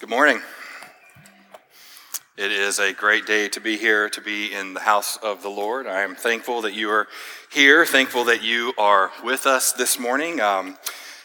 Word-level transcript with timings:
Good 0.00 0.10
morning. 0.10 0.42
It 2.36 2.50
is 2.50 2.80
a 2.80 2.92
great 2.92 3.26
day 3.26 3.48
to 3.50 3.60
be 3.60 3.76
here, 3.76 4.10
to 4.10 4.20
be 4.20 4.52
in 4.52 4.74
the 4.74 4.80
house 4.80 5.16
of 5.18 5.40
the 5.44 5.48
Lord. 5.48 5.86
I 5.86 6.00
am 6.00 6.16
thankful 6.16 6.62
that 6.62 6.74
you 6.74 6.90
are 6.90 7.06
here, 7.52 7.86
thankful 7.86 8.24
that 8.24 8.42
you 8.42 8.72
are 8.76 9.12
with 9.22 9.46
us 9.46 9.70
this 9.70 9.96
morning. 9.96 10.40
Um, 10.40 10.76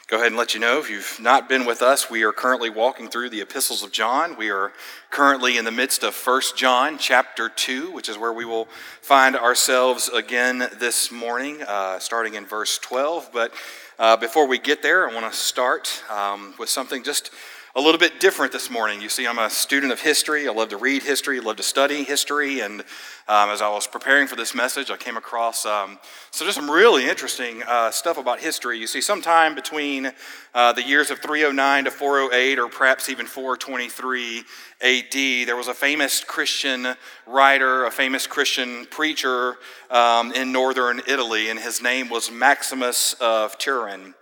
go 0.05 0.17
ahead 0.17 0.27
and 0.27 0.37
let 0.37 0.53
you 0.53 0.59
know 0.59 0.77
if 0.77 0.87
you've 0.87 1.17
not 1.19 1.49
been 1.49 1.65
with 1.65 1.81
us, 1.81 2.11
we 2.11 2.21
are 2.21 2.31
currently 2.31 2.69
walking 2.69 3.09
through 3.09 3.31
the 3.31 3.41
epistles 3.41 3.81
of 3.81 3.91
John. 3.91 4.37
We 4.37 4.51
are 4.51 4.71
currently 5.09 5.57
in 5.57 5.65
the 5.65 5.71
midst 5.71 6.03
of 6.03 6.13
First 6.13 6.55
John 6.55 6.99
chapter 6.99 7.49
2, 7.49 7.91
which 7.91 8.07
is 8.07 8.19
where 8.19 8.33
we 8.33 8.45
will 8.45 8.65
find 9.01 9.35
ourselves 9.35 10.09
again 10.09 10.59
this 10.77 11.11
morning, 11.11 11.63
uh, 11.63 11.97
starting 11.97 12.35
in 12.35 12.45
verse 12.45 12.77
12. 12.77 13.31
But 13.33 13.51
uh, 13.97 14.15
before 14.15 14.45
we 14.45 14.59
get 14.59 14.83
there, 14.83 15.09
I 15.09 15.13
want 15.13 15.29
to 15.31 15.37
start 15.37 16.03
um, 16.07 16.53
with 16.59 16.69
something 16.69 17.03
just 17.03 17.31
a 17.75 17.81
little 17.81 17.99
bit 17.99 18.19
different 18.19 18.51
this 18.51 18.71
morning. 18.71 18.99
You 18.99 19.09
see, 19.09 19.27
I'm 19.27 19.37
a 19.37 19.47
student 19.47 19.91
of 19.91 20.01
history. 20.01 20.47
I 20.47 20.51
love 20.51 20.69
to 20.69 20.77
read 20.77 21.03
history, 21.03 21.39
I 21.39 21.43
love 21.43 21.57
to 21.57 21.63
study 21.63 22.03
history. 22.03 22.61
And 22.61 22.81
um, 23.27 23.51
as 23.51 23.61
I 23.61 23.69
was 23.69 23.85
preparing 23.85 24.25
for 24.25 24.35
this 24.35 24.55
message, 24.55 24.89
I 24.89 24.97
came 24.97 25.17
across 25.17 25.67
um, 25.67 25.99
so 26.31 26.45
just 26.45 26.57
some 26.57 26.69
really 26.69 27.07
interesting 27.07 27.61
uh, 27.67 27.91
stuff 27.91 28.17
about 28.17 28.39
history. 28.39 28.79
You 28.79 28.87
see, 28.87 29.01
sometime 29.01 29.53
between 29.53 30.11
uh, 30.55 30.73
the 30.73 30.81
years 30.81 31.11
of 31.11 31.19
309 31.19 31.83
to 31.83 31.91
408, 31.91 32.57
or 32.57 32.69
perhaps 32.69 33.07
even 33.07 33.27
423 33.27 34.39
AD, 34.81 35.47
there 35.47 35.55
was 35.55 35.67
a 35.67 35.73
famous 35.73 36.23
Christian 36.23 36.95
writer, 37.27 37.85
a 37.85 37.91
famous 37.91 38.25
Christian 38.25 38.87
preacher 38.87 39.57
um, 39.91 40.31
in 40.31 40.51
northern 40.51 41.01
Italy, 41.07 41.51
and 41.51 41.59
his 41.59 41.83
name 41.83 42.09
was 42.09 42.31
Maximus 42.31 43.13
of 43.21 43.59
Turin. 43.59 44.15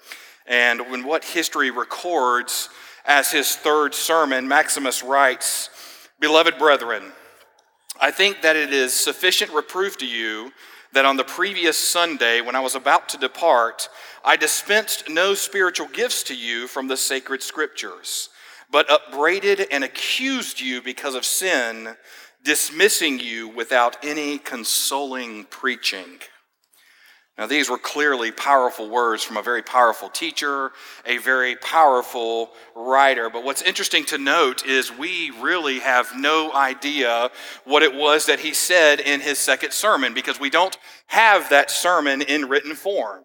And 0.45 0.89
when 0.89 1.05
what 1.05 1.23
history 1.23 1.71
records, 1.71 2.69
as 3.07 3.31
his 3.31 3.55
third 3.55 3.95
sermon, 3.95 4.47
Maximus 4.47 5.01
writes 5.01 5.69
Beloved 6.19 6.57
brethren, 6.57 7.11
I 7.99 8.11
think 8.11 8.41
that 8.41 8.55
it 8.55 8.73
is 8.73 8.93
sufficient 8.93 9.51
reproof 9.53 9.97
to 9.99 10.05
you 10.05 10.51
that 10.93 11.05
on 11.05 11.17
the 11.17 11.23
previous 11.23 11.77
Sunday, 11.77 12.41
when 12.41 12.55
I 12.55 12.59
was 12.59 12.75
about 12.75 13.09
to 13.09 13.17
depart, 13.17 13.89
I 14.23 14.35
dispensed 14.35 15.09
no 15.09 15.33
spiritual 15.33 15.87
gifts 15.87 16.23
to 16.23 16.35
you 16.35 16.67
from 16.67 16.87
the 16.87 16.97
sacred 16.97 17.41
scriptures, 17.41 18.29
but 18.71 18.89
upbraided 18.89 19.67
and 19.71 19.83
accused 19.83 20.59
you 20.59 20.81
because 20.81 21.15
of 21.15 21.25
sin, 21.25 21.95
dismissing 22.43 23.19
you 23.19 23.47
without 23.47 23.97
any 24.03 24.37
consoling 24.37 25.45
preaching. 25.45 26.19
Now, 27.37 27.45
these 27.45 27.69
were 27.69 27.77
clearly 27.77 28.31
powerful 28.31 28.89
words 28.89 29.23
from 29.23 29.37
a 29.37 29.43
very 29.43 29.61
powerful 29.61 30.09
teacher, 30.09 30.71
a 31.05 31.19
very 31.19 31.55
powerful 31.55 32.49
writer. 32.75 33.29
But 33.29 33.43
what's 33.43 33.61
interesting 33.61 34.05
to 34.05 34.17
note 34.17 34.65
is 34.65 34.91
we 34.91 35.29
really 35.39 35.77
have 35.79 36.09
no 36.15 36.51
idea 36.53 37.29
what 37.63 37.83
it 37.83 37.93
was 37.93 38.25
that 38.25 38.39
he 38.39 38.55
said 38.55 38.99
in 38.99 39.21
his 39.21 39.37
second 39.37 39.71
sermon 39.71 40.15
because 40.15 40.39
we 40.39 40.49
don't 40.49 40.79
have 41.05 41.47
that 41.51 41.69
sermon 41.69 42.23
in 42.23 42.49
written 42.49 42.73
form. 42.73 43.23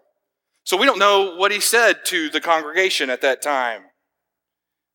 So 0.63 0.77
we 0.77 0.85
don't 0.85 0.99
know 0.99 1.35
what 1.35 1.51
he 1.51 1.59
said 1.59 2.05
to 2.05 2.29
the 2.29 2.39
congregation 2.39 3.09
at 3.09 3.21
that 3.21 3.41
time. 3.41 3.81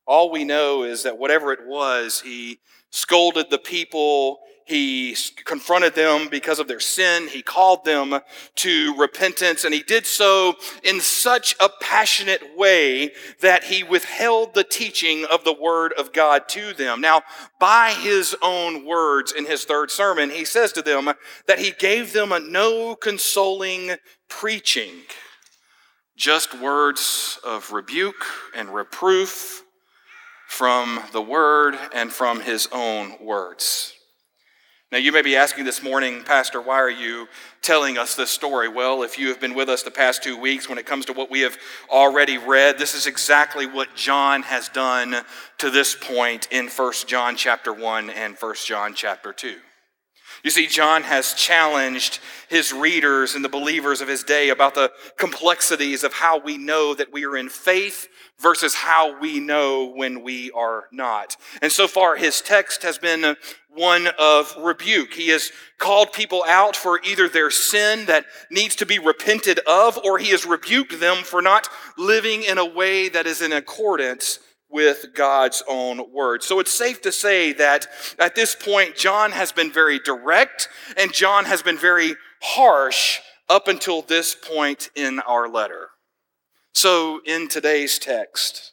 All 0.06 0.30
we 0.30 0.44
know 0.44 0.84
is 0.84 1.02
that 1.02 1.18
whatever 1.18 1.52
it 1.52 1.66
was, 1.66 2.20
he 2.20 2.60
scolded 2.90 3.50
the 3.50 3.58
people, 3.58 4.38
he 4.68 5.16
confronted 5.46 5.94
them 5.94 6.28
because 6.28 6.58
of 6.58 6.68
their 6.68 6.78
sin. 6.78 7.26
He 7.26 7.40
called 7.40 7.86
them 7.86 8.20
to 8.56 8.94
repentance, 8.98 9.64
and 9.64 9.72
he 9.72 9.82
did 9.82 10.04
so 10.06 10.56
in 10.84 11.00
such 11.00 11.56
a 11.58 11.70
passionate 11.80 12.54
way 12.54 13.12
that 13.40 13.64
he 13.64 13.82
withheld 13.82 14.52
the 14.52 14.64
teaching 14.64 15.24
of 15.24 15.42
the 15.42 15.54
Word 15.54 15.94
of 15.94 16.12
God 16.12 16.50
to 16.50 16.74
them. 16.74 17.00
Now, 17.00 17.22
by 17.58 17.92
his 17.92 18.36
own 18.42 18.84
words 18.84 19.32
in 19.32 19.46
his 19.46 19.64
third 19.64 19.90
sermon, 19.90 20.28
he 20.28 20.44
says 20.44 20.70
to 20.72 20.82
them 20.82 21.10
that 21.46 21.58
he 21.58 21.70
gave 21.70 22.12
them 22.12 22.34
no 22.52 22.94
consoling 22.94 23.96
preaching, 24.28 24.92
just 26.14 26.60
words 26.60 27.38
of 27.42 27.72
rebuke 27.72 28.26
and 28.54 28.68
reproof 28.68 29.64
from 30.46 31.00
the 31.12 31.22
Word 31.22 31.78
and 31.94 32.12
from 32.12 32.40
his 32.40 32.68
own 32.70 33.14
words. 33.18 33.94
Now, 34.90 34.96
you 34.96 35.12
may 35.12 35.20
be 35.20 35.36
asking 35.36 35.66
this 35.66 35.82
morning, 35.82 36.22
Pastor, 36.22 36.62
why 36.62 36.76
are 36.76 36.88
you 36.88 37.28
telling 37.60 37.98
us 37.98 38.14
this 38.14 38.30
story? 38.30 38.70
Well, 38.70 39.02
if 39.02 39.18
you 39.18 39.28
have 39.28 39.38
been 39.38 39.52
with 39.52 39.68
us 39.68 39.82
the 39.82 39.90
past 39.90 40.22
two 40.22 40.40
weeks 40.40 40.66
when 40.66 40.78
it 40.78 40.86
comes 40.86 41.04
to 41.06 41.12
what 41.12 41.30
we 41.30 41.40
have 41.40 41.58
already 41.90 42.38
read, 42.38 42.78
this 42.78 42.94
is 42.94 43.06
exactly 43.06 43.66
what 43.66 43.94
John 43.94 44.44
has 44.44 44.70
done 44.70 45.14
to 45.58 45.68
this 45.68 45.94
point 45.94 46.48
in 46.50 46.68
1 46.68 46.92
John 47.06 47.36
chapter 47.36 47.70
1 47.70 48.08
and 48.08 48.34
1 48.40 48.54
John 48.64 48.94
chapter 48.94 49.34
2. 49.34 49.56
You 50.44 50.50
see, 50.50 50.66
John 50.66 51.02
has 51.02 51.34
challenged 51.34 52.20
his 52.48 52.72
readers 52.72 53.34
and 53.34 53.44
the 53.44 53.48
believers 53.48 54.00
of 54.00 54.08
his 54.08 54.22
day 54.22 54.50
about 54.50 54.74
the 54.74 54.92
complexities 55.16 56.04
of 56.04 56.12
how 56.12 56.38
we 56.38 56.56
know 56.56 56.94
that 56.94 57.12
we 57.12 57.24
are 57.24 57.36
in 57.36 57.48
faith 57.48 58.08
versus 58.38 58.74
how 58.74 59.18
we 59.18 59.40
know 59.40 59.92
when 59.94 60.22
we 60.22 60.50
are 60.52 60.84
not. 60.92 61.36
And 61.60 61.72
so 61.72 61.88
far, 61.88 62.16
his 62.16 62.40
text 62.40 62.82
has 62.84 62.98
been 62.98 63.36
one 63.68 64.08
of 64.18 64.54
rebuke. 64.56 65.12
He 65.12 65.28
has 65.28 65.50
called 65.78 66.12
people 66.12 66.44
out 66.46 66.76
for 66.76 67.00
either 67.04 67.28
their 67.28 67.50
sin 67.50 68.06
that 68.06 68.24
needs 68.50 68.76
to 68.76 68.86
be 68.86 68.98
repented 68.98 69.60
of, 69.66 69.98
or 70.04 70.18
he 70.18 70.30
has 70.30 70.46
rebuked 70.46 70.98
them 71.00 71.24
for 71.24 71.42
not 71.42 71.68
living 71.96 72.42
in 72.44 72.58
a 72.58 72.64
way 72.64 73.08
that 73.08 73.26
is 73.26 73.42
in 73.42 73.52
accordance 73.52 74.38
with 74.70 75.06
God's 75.14 75.62
own 75.68 76.12
word. 76.12 76.42
So 76.42 76.60
it's 76.60 76.70
safe 76.70 77.00
to 77.02 77.12
say 77.12 77.52
that 77.54 77.86
at 78.18 78.34
this 78.34 78.54
point, 78.54 78.96
John 78.96 79.32
has 79.32 79.52
been 79.52 79.72
very 79.72 79.98
direct 79.98 80.68
and 80.96 81.12
John 81.12 81.46
has 81.46 81.62
been 81.62 81.78
very 81.78 82.14
harsh 82.42 83.20
up 83.48 83.68
until 83.68 84.02
this 84.02 84.34
point 84.34 84.90
in 84.94 85.20
our 85.20 85.48
letter. 85.48 85.88
So 86.74 87.20
in 87.24 87.48
today's 87.48 87.98
text, 87.98 88.72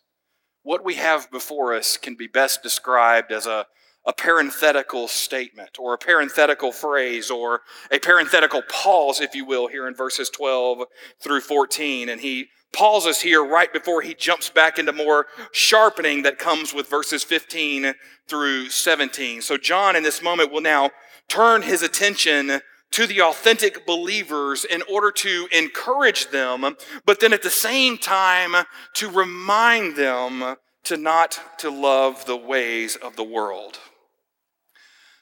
what 0.63 0.84
we 0.84 0.95
have 0.95 1.31
before 1.31 1.73
us 1.73 1.97
can 1.97 2.16
be 2.16 2.28
best 2.28 2.61
described 2.61 3.31
as 3.31 3.47
a 3.47 3.67
a 4.05 4.13
parenthetical 4.13 5.07
statement 5.07 5.79
or 5.79 5.94
a 5.94 5.97
parenthetical 5.97 6.72
phrase 6.72 7.31
or 7.31 7.61
a 7.91 8.00
parenthetical 8.00 8.61
pause, 8.69 9.19
if 9.19 9.34
you 9.34 9.45
will, 9.45 9.67
here 9.67 9.88
in 9.88 9.95
verses 9.95 10.29
12 10.29 10.84
through 11.22 11.41
14. 11.41 12.09
And 12.09 12.22
he 12.22 12.47
pauses 12.75 13.21
here 13.21 13.43
right 13.43 13.71
before 13.71 14.01
he 14.01 14.13
jumps 14.13 14.49
back 14.49 14.77
into 14.77 14.91
more 14.91 15.27
sharpening 15.51 16.23
that 16.23 16.37
comes 16.37 16.73
with 16.73 16.89
verses 16.89 17.23
15 17.23 17.93
through 18.27 18.69
17. 18.69 19.41
So, 19.41 19.57
John, 19.57 19.95
in 19.95 20.03
this 20.03 20.21
moment, 20.21 20.51
will 20.51 20.61
now 20.61 20.91
turn 21.29 21.61
his 21.61 21.81
attention 21.81 22.61
to 22.91 23.07
the 23.07 23.21
authentic 23.21 23.85
believers 23.85 24.65
in 24.65 24.83
order 24.91 25.11
to 25.11 25.47
encourage 25.51 26.29
them, 26.29 26.75
but 27.05 27.19
then 27.19 27.33
at 27.33 27.41
the 27.41 27.49
same 27.49 27.97
time 27.97 28.65
to 28.95 29.09
remind 29.09 29.95
them 29.95 30.55
to 30.83 30.97
not 30.97 31.39
to 31.59 31.69
love 31.69 32.25
the 32.25 32.37
ways 32.37 32.95
of 32.97 33.15
the 33.15 33.23
world. 33.23 33.79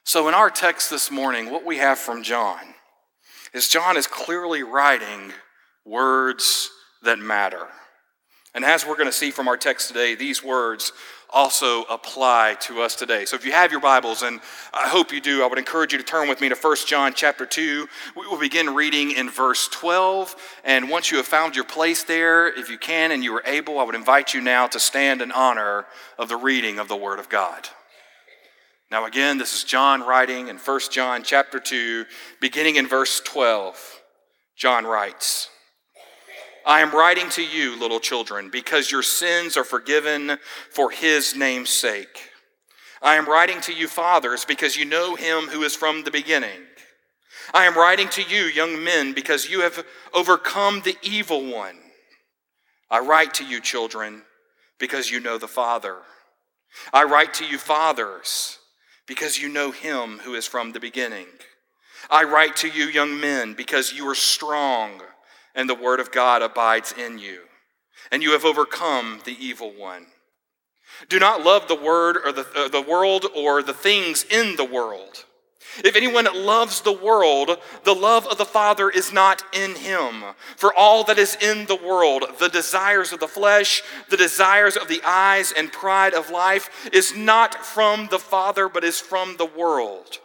So, 0.04 0.28
in 0.28 0.34
our 0.34 0.50
text 0.50 0.90
this 0.90 1.10
morning, 1.10 1.50
what 1.50 1.66
we 1.66 1.78
have 1.78 1.98
from 1.98 2.24
John 2.24 2.60
is 3.54 3.70
John 3.70 3.96
is 3.96 4.08
clearly 4.08 4.64
writing 4.64 5.32
words 5.86 6.70
that 7.04 7.20
matter. 7.20 7.68
And 8.56 8.64
as 8.64 8.86
we're 8.86 8.96
going 8.96 9.08
to 9.08 9.12
see 9.12 9.32
from 9.32 9.48
our 9.48 9.58
text 9.58 9.88
today, 9.88 10.16
these 10.16 10.44
words 10.44 10.94
also 11.34 11.84
apply 11.86 12.56
to 12.62 12.82
us 12.82 12.96
today. 12.96 13.26
So 13.26 13.36
if 13.36 13.44
you 13.44 13.52
have 13.52 13.72
your 13.72 13.82
Bibles, 13.82 14.22
and 14.22 14.40
I 14.72 14.88
hope 14.88 15.12
you 15.12 15.20
do, 15.20 15.44
I 15.44 15.48
would 15.48 15.58
encourage 15.58 15.92
you 15.92 15.98
to 15.98 16.04
turn 16.04 16.30
with 16.30 16.40
me 16.40 16.50
to 16.50 16.56
1 16.56 16.76
John 16.86 17.14
chapter 17.16 17.48
2. 17.48 17.88
We 18.16 18.28
will 18.28 18.38
begin 18.38 18.76
reading 18.76 19.12
in 19.12 19.32
verse 19.32 19.68
12. 19.70 20.36
And 20.64 20.92
once 20.92 21.10
you 21.10 21.18
have 21.18 21.26
found 21.26 21.56
your 21.56 21.66
place 21.66 22.04
there, 22.04 22.48
if 22.48 22.70
you 22.70 22.78
can 22.78 23.12
and 23.12 23.24
you 23.24 23.36
are 23.36 23.44
able, 23.48 23.80
I 23.80 23.84
would 23.84 23.96
invite 23.96 24.36
you 24.36 24.42
now 24.42 24.68
to 24.68 24.80
stand 24.80 25.24
in 25.24 25.32
honor 25.32 25.86
of 26.20 26.30
the 26.30 26.38
reading 26.38 26.78
of 26.78 26.88
the 26.88 26.96
Word 26.96 27.18
of 27.18 27.30
God. 27.30 27.70
Now 28.92 29.06
again, 29.06 29.40
this 29.40 29.56
is 29.56 29.64
John 29.64 30.06
writing 30.06 30.50
in 30.50 30.58
1 30.58 30.80
John 30.92 31.24
chapter 31.24 31.60
2, 31.60 32.06
beginning 32.40 32.76
in 32.76 32.88
verse 32.88 33.20
12. 33.22 34.02
John 34.56 34.86
writes, 34.86 35.50
I 36.66 36.80
am 36.80 36.92
writing 36.92 37.30
to 37.32 37.44
you, 37.44 37.78
little 37.78 38.00
children, 38.00 38.50
because 38.50 38.90
your 38.90 39.04
sins 39.04 39.58
are 39.58 39.66
forgiven 39.66 40.38
for 40.70 40.92
his 40.92 41.36
name's 41.36 41.70
sake. 41.70 42.30
I 43.02 43.16
am 43.16 43.28
writing 43.28 43.60
to 43.62 43.74
you, 43.74 43.90
fathers, 43.90 44.46
because 44.46 44.78
you 44.78 44.86
know 44.86 45.16
him 45.16 45.44
who 45.48 45.64
is 45.64 45.76
from 45.76 46.04
the 46.04 46.12
beginning. 46.12 46.62
I 47.54 47.66
am 47.66 47.76
writing 47.76 48.08
to 48.10 48.22
you, 48.22 48.44
young 48.46 48.82
men, 48.82 49.14
because 49.14 49.50
you 49.50 49.62
have 49.62 49.86
overcome 50.14 50.82
the 50.82 50.96
evil 51.02 51.52
one. 51.52 51.78
I 52.90 53.00
write 53.00 53.34
to 53.36 53.46
you, 53.46 53.60
children, 53.60 54.22
because 54.80 55.12
you 55.12 55.20
know 55.20 55.38
the 55.38 55.50
Father. 55.50 55.98
I 56.94 57.04
write 57.04 57.34
to 57.36 57.46
you, 57.46 57.58
fathers, 57.58 58.58
because 59.06 59.38
you 59.38 59.50
know 59.50 59.72
him 59.72 60.20
who 60.20 60.36
is 60.36 60.48
from 60.48 60.72
the 60.72 60.80
beginning. 60.80 61.28
I 62.10 62.24
write 62.24 62.56
to 62.58 62.70
you, 62.70 62.86
young 62.86 63.20
men, 63.20 63.54
because 63.54 63.92
you 63.92 64.08
are 64.08 64.16
strong 64.16 65.02
and 65.56 65.70
the 65.70 65.76
word 65.76 66.00
of 66.00 66.12
God 66.12 66.42
abides 66.42 66.94
in 66.94 67.18
you, 67.18 67.42
and 68.12 68.24
you 68.24 68.32
have 68.32 68.46
overcome 68.46 69.22
the 69.26 69.38
evil 69.40 69.72
one. 69.72 70.08
Do 71.10 71.20
not 71.20 71.44
love 71.44 71.68
the 71.68 71.76
word 71.76 72.18
or 72.24 72.32
the, 72.32 72.46
uh, 72.56 72.68
the 72.68 72.82
world 72.82 73.26
or 73.36 73.64
the 73.64 73.74
things 73.74 74.24
in 74.24 74.56
the 74.56 74.66
world. 74.66 75.26
If 75.84 75.96
anyone 75.96 76.28
loves 76.46 76.82
the 76.82 76.94
world, 76.94 77.58
the 77.84 77.96
love 77.96 78.28
of 78.28 78.38
the 78.38 78.46
Father 78.46 78.90
is 78.92 79.12
not 79.12 79.44
in 79.54 79.76
him. 79.76 80.24
For 80.56 80.72
all 80.74 81.04
that 81.06 81.18
is 81.18 81.36
in 81.42 81.66
the 81.66 81.76
world, 81.76 82.26
the 82.40 82.50
desires 82.50 83.12
of 83.12 83.20
the 83.20 83.28
flesh, 83.28 83.82
the 84.10 84.18
desires 84.18 84.78
of 84.78 84.88
the 84.88 85.02
eyes, 85.04 85.52
and 85.52 85.72
pride 85.72 86.14
of 86.14 86.30
life, 86.30 86.90
is 86.94 87.16
not 87.16 87.56
from 87.66 88.08
the 88.12 88.20
Father, 88.20 88.70
but 88.70 88.84
is 88.84 89.00
from 89.00 89.38
the 89.38 89.48
world. 89.48 90.20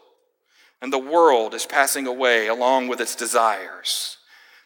And 0.82 0.92
the 0.92 0.98
world 0.98 1.54
is 1.54 1.64
passing 1.64 2.06
away 2.06 2.46
along 2.46 2.88
with 2.88 3.00
its 3.00 3.16
desires. 3.16 4.17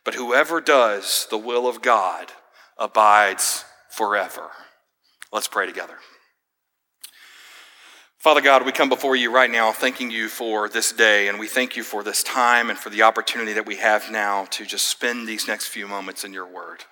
But 0.04 0.14
whoever 0.14 0.60
does 0.60 1.26
the 1.30 1.38
will 1.38 1.68
of 1.68 1.82
God 1.82 2.32
abides 2.78 3.64
forever. 3.90 4.50
Let's 5.32 5.48
pray 5.48 5.66
together. 5.66 5.98
Father 8.18 8.40
God, 8.40 8.64
we 8.64 8.70
come 8.70 8.88
before 8.88 9.16
you 9.16 9.34
right 9.34 9.50
now 9.50 9.72
thanking 9.72 10.10
you 10.10 10.28
for 10.28 10.68
this 10.68 10.92
day, 10.92 11.26
and 11.26 11.40
we 11.40 11.48
thank 11.48 11.76
you 11.76 11.82
for 11.82 12.04
this 12.04 12.22
time 12.22 12.70
and 12.70 12.78
for 12.78 12.88
the 12.88 13.02
opportunity 13.02 13.52
that 13.52 13.66
we 13.66 13.76
have 13.76 14.12
now 14.12 14.44
to 14.46 14.64
just 14.64 14.86
spend 14.86 15.26
these 15.26 15.48
next 15.48 15.66
few 15.66 15.88
moments 15.88 16.22
in 16.22 16.32
your 16.32 16.46
word. 16.46 16.84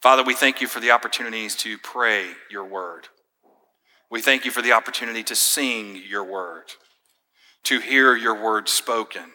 Father, 0.00 0.22
we 0.22 0.34
thank 0.34 0.60
you 0.60 0.68
for 0.68 0.78
the 0.78 0.92
opportunities 0.92 1.56
to 1.56 1.76
pray 1.78 2.26
your 2.50 2.64
word. 2.64 3.08
We 4.10 4.20
thank 4.22 4.44
you 4.44 4.52
for 4.52 4.62
the 4.62 4.72
opportunity 4.72 5.24
to 5.24 5.34
sing 5.34 6.00
your 6.08 6.22
word, 6.22 6.66
to 7.64 7.80
hear 7.80 8.14
your 8.14 8.40
word 8.40 8.68
spoken. 8.68 9.32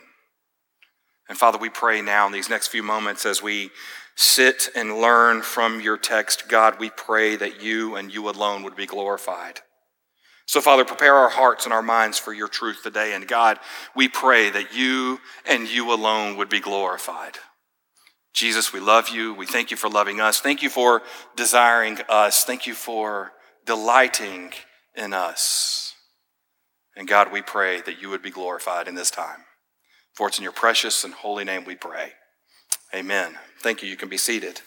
And 1.34 1.40
Father, 1.40 1.58
we 1.58 1.70
pray 1.70 2.00
now 2.04 2.28
in 2.28 2.32
these 2.32 2.48
next 2.48 2.68
few 2.68 2.84
moments 2.84 3.26
as 3.26 3.42
we 3.42 3.72
sit 4.16 4.70
and 4.76 5.02
learn 5.02 5.42
from 5.42 5.82
your 5.82 5.98
text, 5.98 6.48
God, 6.48 6.80
we 6.80 6.92
pray 6.92 7.36
that 7.36 7.60
you 7.60 7.96
and 7.96 8.14
you 8.14 8.30
alone 8.30 8.62
would 8.62 8.76
be 8.76 8.86
glorified. 8.86 9.62
So, 10.46 10.62
Father, 10.62 10.86
prepare 10.86 11.16
our 11.16 11.30
hearts 11.30 11.66
and 11.66 11.74
our 11.74 11.82
minds 11.82 12.20
for 12.20 12.34
your 12.34 12.48
truth 12.48 12.84
today. 12.84 13.16
And 13.16 13.28
God, 13.28 13.58
we 13.96 14.08
pray 14.08 14.52
that 14.52 14.76
you 14.76 15.20
and 15.48 15.68
you 15.68 15.92
alone 15.92 16.38
would 16.38 16.50
be 16.50 16.60
glorified. 16.60 17.40
Jesus, 18.36 18.72
we 18.72 18.80
love 18.80 19.10
you. 19.10 19.34
We 19.34 19.48
thank 19.48 19.72
you 19.72 19.78
for 19.78 19.90
loving 19.90 20.22
us. 20.22 20.40
Thank 20.40 20.62
you 20.62 20.70
for 20.70 21.02
desiring 21.36 21.98
us. 22.10 22.44
Thank 22.44 22.68
you 22.68 22.76
for 22.76 23.32
delighting 23.66 24.52
in 24.94 25.14
us. 25.14 25.96
And 26.96 27.08
God, 27.08 27.32
we 27.32 27.42
pray 27.42 27.82
that 27.82 28.00
you 28.00 28.12
would 28.12 28.22
be 28.22 28.30
glorified 28.30 28.88
in 28.88 28.94
this 28.94 29.10
time. 29.10 29.46
For 30.13 30.27
it's 30.27 30.38
in 30.38 30.44
your 30.44 30.54
precious 30.54 31.04
and 31.04 31.13
holy 31.13 31.44
name 31.44 31.65
we 31.65 31.75
pray. 31.75 32.13
Amen. 32.94 33.38
Thank 33.62 33.81
you. 33.81 33.89
You 33.89 33.98
can 33.98 34.10
be 34.10 34.18
seated. 34.18 34.62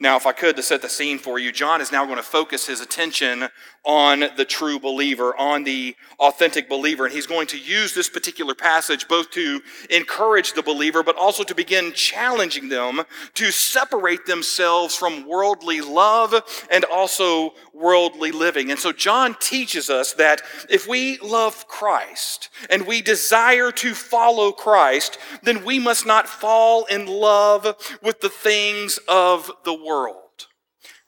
Now, 0.00 0.16
if 0.16 0.26
I 0.26 0.32
could, 0.32 0.54
to 0.56 0.62
set 0.62 0.80
the 0.80 0.88
scene 0.88 1.18
for 1.18 1.40
you, 1.40 1.50
John 1.50 1.80
is 1.80 1.90
now 1.90 2.04
going 2.04 2.18
to 2.18 2.22
focus 2.22 2.68
his 2.68 2.80
attention 2.80 3.48
on 3.88 4.24
the 4.36 4.44
true 4.44 4.78
believer, 4.78 5.34
on 5.36 5.64
the 5.64 5.96
authentic 6.20 6.68
believer. 6.68 7.06
And 7.06 7.14
he's 7.14 7.26
going 7.26 7.46
to 7.48 7.58
use 7.58 7.94
this 7.94 8.10
particular 8.10 8.54
passage 8.54 9.08
both 9.08 9.30
to 9.30 9.62
encourage 9.88 10.52
the 10.52 10.62
believer, 10.62 11.02
but 11.02 11.16
also 11.16 11.42
to 11.42 11.54
begin 11.54 11.92
challenging 11.94 12.68
them 12.68 13.00
to 13.34 13.50
separate 13.50 14.26
themselves 14.26 14.94
from 14.94 15.26
worldly 15.26 15.80
love 15.80 16.34
and 16.70 16.84
also 16.84 17.54
worldly 17.72 18.30
living. 18.30 18.70
And 18.70 18.78
so 18.78 18.92
John 18.92 19.34
teaches 19.40 19.88
us 19.88 20.12
that 20.14 20.42
if 20.68 20.86
we 20.86 21.18
love 21.18 21.66
Christ 21.66 22.50
and 22.68 22.86
we 22.86 23.00
desire 23.00 23.72
to 23.72 23.94
follow 23.94 24.52
Christ, 24.52 25.18
then 25.42 25.64
we 25.64 25.78
must 25.78 26.04
not 26.04 26.28
fall 26.28 26.84
in 26.84 27.06
love 27.06 27.98
with 28.02 28.20
the 28.20 28.28
things 28.28 28.98
of 29.08 29.50
the 29.64 29.72
world. 29.72 30.27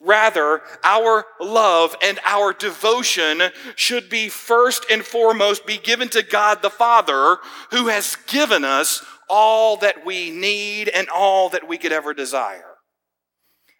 Rather, 0.03 0.61
our 0.83 1.25
love 1.39 1.95
and 2.01 2.19
our 2.25 2.53
devotion 2.53 3.43
should 3.75 4.09
be 4.09 4.29
first 4.29 4.85
and 4.89 5.03
foremost 5.03 5.65
be 5.67 5.77
given 5.77 6.09
to 6.09 6.23
God 6.23 6.63
the 6.63 6.71
Father, 6.71 7.37
who 7.69 7.87
has 7.87 8.17
given 8.27 8.65
us 8.65 9.03
all 9.29 9.77
that 9.77 10.03
we 10.03 10.31
need 10.31 10.89
and 10.89 11.07
all 11.09 11.49
that 11.49 11.67
we 11.67 11.77
could 11.77 11.91
ever 11.91 12.15
desire. 12.15 12.71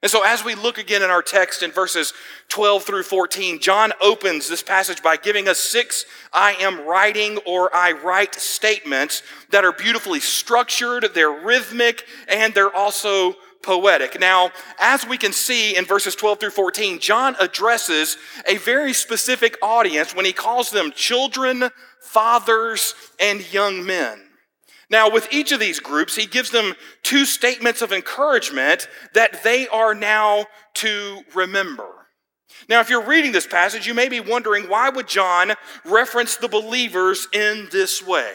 And 0.04 0.10
so, 0.10 0.24
as 0.24 0.44
we 0.44 0.56
look 0.56 0.80
again 0.80 1.04
in 1.04 1.12
our 1.12 1.22
text 1.22 1.62
in 1.62 1.72
verses 1.72 2.14
12 2.50 2.84
through 2.84 3.04
14, 3.04 3.60
John 3.60 3.92
opens 4.02 4.50
this 4.50 4.64
passage 4.64 5.04
by 5.04 5.16
giving 5.16 5.48
us 5.48 5.60
six 5.60 6.06
I 6.34 6.54
am 6.54 6.88
writing 6.88 7.38
or 7.46 7.76
I 7.76 7.92
write 7.92 8.34
statements 8.34 9.22
that 9.52 9.64
are 9.64 9.72
beautifully 9.72 10.20
structured, 10.20 11.10
they're 11.14 11.32
rhythmic, 11.32 12.06
and 12.28 12.54
they're 12.54 12.76
also 12.76 13.36
poetic. 13.64 14.20
Now, 14.20 14.52
as 14.80 15.06
we 15.06 15.18
can 15.18 15.34
see 15.34 15.76
in 15.76 15.86
verses 15.86 16.16
12 16.16 16.40
through 16.40 16.50
14, 16.52 17.00
John 17.00 17.36
addresses 17.40 18.18
a 18.48 18.58
very 18.58 18.94
specific 18.94 19.58
audience 19.62 20.16
when 20.16 20.26
he 20.26 20.34
calls 20.34 20.72
them 20.72 20.92
children, 20.92 21.70
fathers, 22.02 22.96
and 23.20 23.52
young 23.54 23.86
men. 23.86 24.22
Now, 24.90 25.10
with 25.10 25.32
each 25.32 25.54
of 25.54 25.62
these 25.62 25.80
groups, 25.80 26.16
he 26.16 26.26
gives 26.26 26.50
them 26.50 26.74
two 27.02 27.26
statements 27.26 27.82
of 27.82 27.94
encouragement 27.94 28.90
that 29.14 29.42
they 29.44 29.68
are 29.70 29.96
now 29.96 30.48
to 30.76 31.22
remember. 31.34 31.88
Now, 32.68 32.82
if 32.82 32.90
you're 32.90 33.06
reading 33.06 33.32
this 33.32 33.48
passage, 33.48 33.88
you 33.88 33.94
may 33.94 34.10
be 34.10 34.20
wondering 34.20 34.70
why 34.70 34.90
would 34.90 35.08
John 35.08 35.54
reference 35.86 36.36
the 36.36 36.50
believers 36.50 37.28
in 37.34 37.70
this 37.72 38.06
way? 38.06 38.34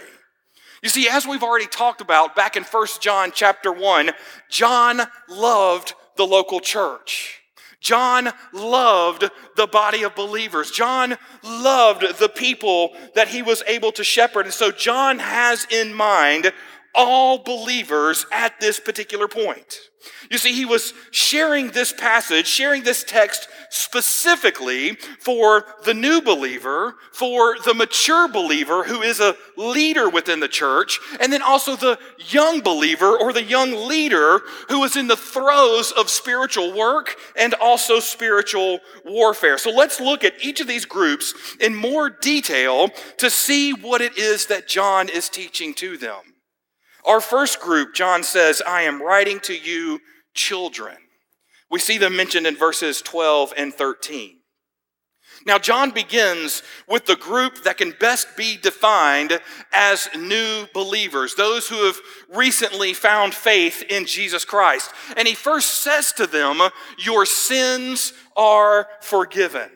You 0.87 0.91
see, 0.91 1.09
as 1.09 1.27
we've 1.27 1.43
already 1.43 1.67
talked 1.67 2.00
about 2.00 2.37
back 2.37 2.56
in 2.56 2.62
1 2.62 2.87
John 3.00 3.33
chapter 3.35 3.73
1, 3.73 4.12
John 4.49 5.00
loved 5.29 5.94
the 6.17 6.25
local 6.25 6.61
church. 6.61 7.41
John 7.81 8.29
loved 8.53 9.29
the 9.56 9.67
body 9.67 10.05
of 10.05 10.15
believers. 10.15 10.71
John 10.71 11.17
loved 11.43 12.21
the 12.21 12.29
people 12.29 12.93
that 13.17 13.27
he 13.27 13.43
was 13.43 13.65
able 13.67 13.91
to 13.91 14.05
shepherd. 14.05 14.44
And 14.44 14.55
so 14.55 14.71
John 14.71 15.19
has 15.19 15.67
in 15.73 15.93
mind 15.93 16.53
all 16.96 17.38
believers 17.38 18.26
at 18.32 18.58
this 18.58 18.81
particular 18.81 19.28
point. 19.28 19.90
You 20.31 20.38
see, 20.38 20.52
he 20.52 20.64
was 20.64 20.94
sharing 21.10 21.70
this 21.70 21.93
passage, 21.93 22.46
sharing 22.46 22.82
this 22.82 23.04
text 23.04 23.48
specifically 23.70 24.94
for 25.20 25.66
the 25.84 25.94
new 25.94 26.20
believer, 26.20 26.94
for 27.12 27.56
the 27.64 27.75
mature 27.75 28.28
believer 28.28 28.84
who 28.84 29.02
is 29.02 29.20
a 29.20 29.37
leader 29.56 30.08
within 30.08 30.40
the 30.40 30.48
church, 30.48 30.98
and 31.20 31.32
then 31.32 31.43
also 31.43 31.76
the 31.76 31.98
young 32.28 32.60
believer 32.60 33.19
or 33.19 33.32
the 33.32 33.42
young 33.42 33.88
leader 33.88 34.40
who 34.69 34.82
is 34.84 34.96
in 34.96 35.08
the 35.08 35.16
throes 35.16 35.92
of 35.92 36.08
spiritual 36.08 36.76
work 36.76 37.16
and 37.37 37.54
also 37.54 38.00
spiritual 38.00 38.81
warfare. 39.04 39.58
So 39.58 39.70
let's 39.70 40.00
look 40.00 40.25
at 40.25 40.34
each 40.42 40.60
of 40.60 40.66
these 40.66 40.84
groups 40.84 41.35
in 41.61 41.75
more 41.75 42.11
detail 42.11 42.88
to 43.18 43.30
see 43.30 43.73
what 43.73 44.00
it 44.00 44.16
is 44.16 44.47
that 44.47 44.68
John 44.68 45.09
is 45.09 45.28
teaching 45.28 45.75
to 45.75 45.97
them. 45.97 46.36
Our 47.06 47.20
first 47.20 47.60
group, 47.60 47.94
John 47.94 48.22
says, 48.22 48.60
I 48.66 48.82
am 48.82 49.00
writing 49.00 49.40
to 49.40 49.56
you, 49.56 50.00
children. 50.34 50.96
We 51.70 51.78
see 51.78 51.98
them 51.98 52.16
mentioned 52.16 52.46
in 52.46 52.56
verses 52.56 53.00
12 53.02 53.54
and 53.56 53.72
13. 53.72 54.36
Now, 55.46 55.58
John 55.58 55.92
begins 55.92 56.64
with 56.88 57.06
the 57.06 57.14
group 57.14 57.62
that 57.62 57.78
can 57.78 57.92
best 58.00 58.36
be 58.36 58.56
defined 58.56 59.38
as 59.72 60.08
new 60.16 60.66
believers, 60.75 61.36
those 61.36 61.68
who 61.68 61.86
have 61.86 61.96
recently 62.34 62.92
found 62.92 63.32
faith 63.32 63.84
in 63.88 64.06
Jesus 64.06 64.44
Christ. 64.44 64.90
And 65.16 65.28
he 65.28 65.34
first 65.34 65.84
says 65.84 66.12
to 66.14 66.26
them, 66.26 66.60
Your 66.98 67.26
sins 67.26 68.12
are 68.36 68.88
forgiven. 69.00 69.70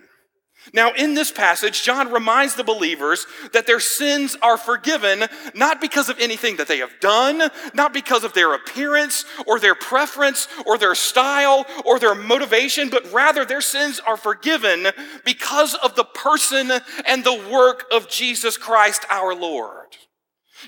Now, 0.72 0.92
in 0.92 1.14
this 1.14 1.32
passage, 1.32 1.82
John 1.82 2.12
reminds 2.12 2.54
the 2.54 2.64
believers 2.64 3.26
that 3.52 3.66
their 3.66 3.80
sins 3.80 4.36
are 4.42 4.58
forgiven 4.58 5.24
not 5.54 5.80
because 5.80 6.08
of 6.08 6.18
anything 6.20 6.56
that 6.56 6.68
they 6.68 6.78
have 6.78 7.00
done, 7.00 7.50
not 7.74 7.92
because 7.92 8.24
of 8.24 8.34
their 8.34 8.54
appearance 8.54 9.24
or 9.46 9.58
their 9.58 9.74
preference 9.74 10.48
or 10.66 10.78
their 10.78 10.94
style 10.94 11.66
or 11.84 11.98
their 11.98 12.14
motivation, 12.14 12.90
but 12.90 13.10
rather 13.12 13.44
their 13.44 13.60
sins 13.60 14.00
are 14.00 14.16
forgiven 14.16 14.88
because 15.24 15.74
of 15.74 15.96
the 15.96 16.04
person 16.04 16.70
and 17.06 17.24
the 17.24 17.48
work 17.50 17.86
of 17.90 18.08
Jesus 18.08 18.56
Christ 18.56 19.04
our 19.10 19.34
Lord. 19.34 19.96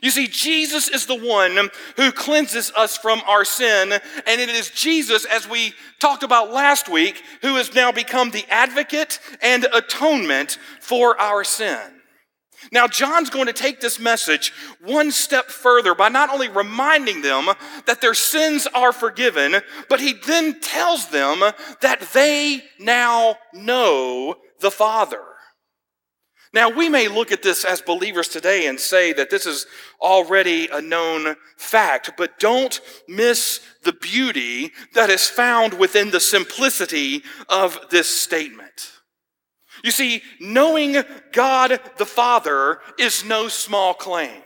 You 0.01 0.11
see, 0.11 0.27
Jesus 0.27 0.89
is 0.89 1.07
the 1.07 1.15
one 1.15 1.71
who 1.97 2.13
cleanses 2.13 2.73
us 2.77 2.97
from 2.97 3.21
our 3.27 3.45
sin, 3.45 3.93
and 3.93 4.41
it 4.41 4.49
is 4.49 4.71
Jesus, 4.71 5.25
as 5.25 5.49
we 5.49 5.75
talked 5.99 6.23
about 6.23 6.53
last 6.53 6.89
week, 6.89 7.23
who 7.43 7.57
has 7.57 7.75
now 7.75 7.93
become 7.93 8.31
the 8.31 8.45
advocate 8.49 9.19
and 9.41 9.67
atonement 9.73 10.59
for 10.81 11.21
our 11.21 11.45
sin. 11.45 11.79
Now, 12.71 12.87
John's 12.87 13.31
going 13.31 13.47
to 13.47 13.53
take 13.53 13.81
this 13.81 13.99
message 13.99 14.53
one 14.81 15.11
step 15.11 15.47
further 15.47 15.95
by 15.95 16.09
not 16.09 16.31
only 16.31 16.49
reminding 16.49 17.23
them 17.23 17.47
that 17.87 18.01
their 18.01 18.15
sins 18.15 18.69
are 18.73 18.93
forgiven, 18.93 19.57
but 19.89 20.01
he 20.01 20.13
then 20.13 20.61
tells 20.61 21.09
them 21.09 21.41
that 21.81 22.01
they 22.13 22.63
now 22.79 23.37
know 23.53 24.37
the 24.61 24.71
Father. 24.71 25.23
Now, 26.55 26.69
we 26.69 26.91
may 26.91 27.09
look 27.09 27.33
at 27.33 27.43
this 27.43 27.65
as 27.65 27.81
believers 27.81 28.29
today 28.29 28.67
and 28.67 28.79
say 28.79 29.15
that 29.15 29.31
this 29.31 29.47
is 29.47 29.67
already 30.01 30.69
a 30.69 30.83
known 30.83 31.37
fact, 31.57 32.13
but 32.19 32.39
don't 32.39 32.79
miss 33.09 33.61
the 33.85 33.95
beauty 33.95 34.73
that 34.95 35.09
is 35.09 35.29
found 35.29 35.75
within 35.75 36.11
the 36.11 36.21
simplicity 36.21 37.23
of 37.49 37.79
this 37.91 38.09
statement. 38.09 38.93
You 39.83 39.91
see, 39.91 40.23
knowing 40.41 41.03
God 41.33 41.81
the 41.97 42.07
Father 42.07 42.81
is 42.99 43.25
no 43.25 43.49
small 43.49 43.95
claim. 43.95 44.43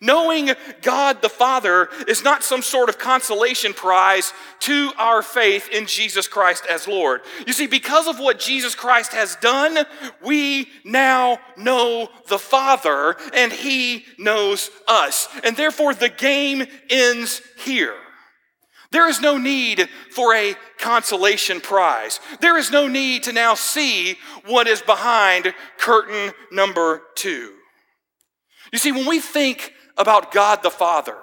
Knowing 0.00 0.50
God 0.80 1.22
the 1.22 1.28
Father 1.28 1.88
is 2.08 2.24
not 2.24 2.42
some 2.42 2.62
sort 2.62 2.88
of 2.88 2.98
consolation 2.98 3.72
prize 3.74 4.32
to 4.60 4.90
our 4.98 5.22
faith 5.22 5.68
in 5.70 5.86
Jesus 5.86 6.28
Christ 6.28 6.64
as 6.70 6.88
Lord. 6.88 7.22
You 7.46 7.52
see, 7.52 7.66
because 7.66 8.06
of 8.06 8.18
what 8.18 8.38
Jesus 8.38 8.74
Christ 8.74 9.12
has 9.12 9.36
done, 9.36 9.86
we 10.22 10.68
now 10.84 11.38
know 11.56 12.08
the 12.28 12.38
Father 12.38 13.16
and 13.34 13.52
He 13.52 14.04
knows 14.18 14.70
us. 14.88 15.28
And 15.44 15.56
therefore, 15.56 15.94
the 15.94 16.08
game 16.08 16.66
ends 16.90 17.42
here. 17.58 17.94
There 18.92 19.08
is 19.08 19.22
no 19.22 19.38
need 19.38 19.88
for 20.10 20.34
a 20.34 20.54
consolation 20.78 21.62
prize. 21.62 22.20
There 22.40 22.58
is 22.58 22.70
no 22.70 22.88
need 22.88 23.22
to 23.24 23.32
now 23.32 23.54
see 23.54 24.18
what 24.46 24.68
is 24.68 24.82
behind 24.82 25.54
curtain 25.78 26.32
number 26.52 27.02
two. 27.14 27.54
You 28.70 28.78
see, 28.78 28.92
when 28.92 29.08
we 29.08 29.18
think 29.18 29.72
about 29.96 30.32
God 30.32 30.62
the 30.62 30.70
Father, 30.70 31.16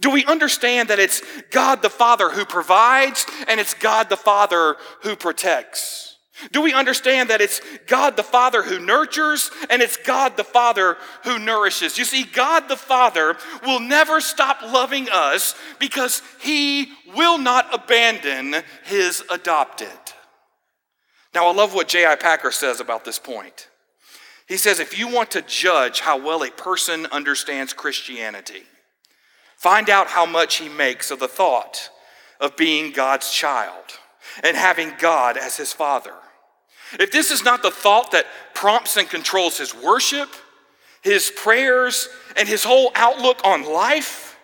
do 0.00 0.10
we 0.10 0.24
understand 0.24 0.88
that 0.88 0.98
it's 0.98 1.22
God 1.50 1.82
the 1.82 1.90
Father 1.90 2.30
who 2.30 2.44
provides 2.44 3.26
and 3.48 3.60
it's 3.60 3.74
God 3.74 4.08
the 4.08 4.16
Father 4.16 4.76
who 5.02 5.14
protects? 5.14 6.16
Do 6.50 6.62
we 6.62 6.72
understand 6.72 7.30
that 7.30 7.40
it's 7.40 7.60
God 7.86 8.16
the 8.16 8.24
Father 8.24 8.62
who 8.62 8.80
nurtures 8.80 9.50
and 9.70 9.80
it's 9.80 9.96
God 9.96 10.36
the 10.36 10.44
Father 10.44 10.96
who 11.22 11.38
nourishes? 11.38 11.96
You 11.96 12.04
see, 12.04 12.24
God 12.24 12.68
the 12.68 12.76
Father 12.76 13.36
will 13.64 13.78
never 13.78 14.20
stop 14.20 14.60
loving 14.62 15.08
us 15.10 15.54
because 15.78 16.22
he 16.40 16.88
will 17.14 17.38
not 17.38 17.72
abandon 17.72 18.62
his 18.84 19.22
adopted. 19.30 19.88
Now, 21.34 21.46
I 21.46 21.52
love 21.52 21.74
what 21.74 21.88
J.I. 21.88 22.16
Packer 22.16 22.50
says 22.50 22.80
about 22.80 23.04
this 23.04 23.18
point. 23.18 23.68
He 24.46 24.56
says, 24.56 24.78
if 24.78 24.98
you 24.98 25.08
want 25.08 25.30
to 25.32 25.42
judge 25.42 26.00
how 26.00 26.18
well 26.18 26.42
a 26.42 26.50
person 26.50 27.06
understands 27.06 27.72
Christianity, 27.72 28.62
find 29.56 29.88
out 29.88 30.08
how 30.08 30.26
much 30.26 30.56
he 30.56 30.68
makes 30.68 31.10
of 31.10 31.18
the 31.18 31.28
thought 31.28 31.88
of 32.40 32.56
being 32.56 32.92
God's 32.92 33.32
child 33.32 33.84
and 34.42 34.56
having 34.56 34.92
God 34.98 35.36
as 35.36 35.56
his 35.56 35.72
father. 35.72 36.14
If 37.00 37.10
this 37.10 37.30
is 37.30 37.42
not 37.42 37.62
the 37.62 37.70
thought 37.70 38.12
that 38.12 38.26
prompts 38.52 38.96
and 38.96 39.08
controls 39.08 39.56
his 39.56 39.74
worship, 39.74 40.28
his 41.02 41.30
prayers, 41.30 42.08
and 42.36 42.48
his 42.48 42.64
whole 42.64 42.90
outlook 42.94 43.40
on 43.44 43.64
life, 43.64 44.38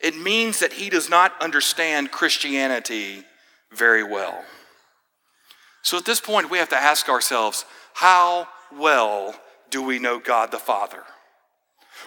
it 0.00 0.16
means 0.16 0.60
that 0.60 0.74
he 0.74 0.90
does 0.90 1.08
not 1.08 1.32
understand 1.40 2.10
Christianity 2.10 3.24
very 3.72 4.02
well. 4.02 4.44
So 5.82 5.96
at 5.96 6.04
this 6.04 6.20
point, 6.20 6.50
we 6.50 6.58
have 6.58 6.68
to 6.70 6.76
ask 6.76 7.08
ourselves 7.08 7.64
how 7.94 8.48
well 8.76 9.34
do 9.70 9.82
we 9.82 9.98
know 9.98 10.18
God 10.18 10.50
the 10.50 10.58
Father? 10.58 11.02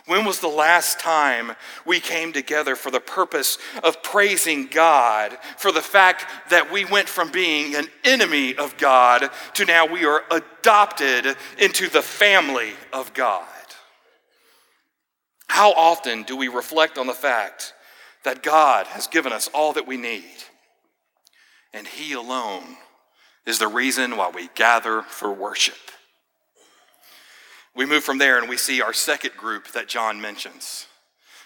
When 0.06 0.26
was 0.26 0.40
the 0.40 0.48
last 0.48 1.00
time 1.00 1.52
we 1.86 2.00
came 2.00 2.34
together 2.34 2.76
for 2.76 2.92
the 2.92 3.00
purpose 3.00 3.58
of 3.84 4.02
praising 4.02 4.68
God 4.68 5.38
for 5.58 5.72
the 5.72 5.82
fact 5.82 6.26
that 6.50 6.72
we 6.72 6.86
went 6.86 7.10
from 7.10 7.32
being 7.32 7.76
an 7.76 7.88
enemy 8.04 8.56
of 8.56 8.78
God 8.78 9.30
to 9.56 9.66
now 9.66 9.86
we 9.86 10.06
are 10.06 10.24
adopted 10.32 11.36
into 11.58 11.90
the 11.90 12.02
family 12.02 12.72
of 12.94 13.14
God? 13.14 13.46
How 15.48 15.74
often 15.74 16.24
do 16.24 16.38
we 16.38 16.48
reflect 16.48 16.98
on 16.98 17.08
the 17.08 17.14
fact 17.14 17.74
that 18.24 18.44
God 18.44 18.88
has 18.88 19.08
given 19.08 19.34
us 19.34 19.50
all 19.54 19.74
that 19.74 19.88
we 19.88 19.98
need 19.98 20.24
and 21.74 21.86
He 21.86 22.14
alone 22.14 22.78
is 23.46 23.60
the 23.60 23.68
reason 23.68 24.16
why 24.16 24.32
we 24.34 24.50
gather 24.56 25.02
for 25.04 25.32
worship? 25.32 25.76
We 27.76 27.86
move 27.86 28.04
from 28.04 28.18
there 28.18 28.38
and 28.38 28.50
we 28.50 28.58
see 28.58 28.82
our 28.82 28.94
second 28.94 29.34
group 29.38 29.70
that 29.70 29.88
John 29.88 30.20
mentions. 30.20 30.88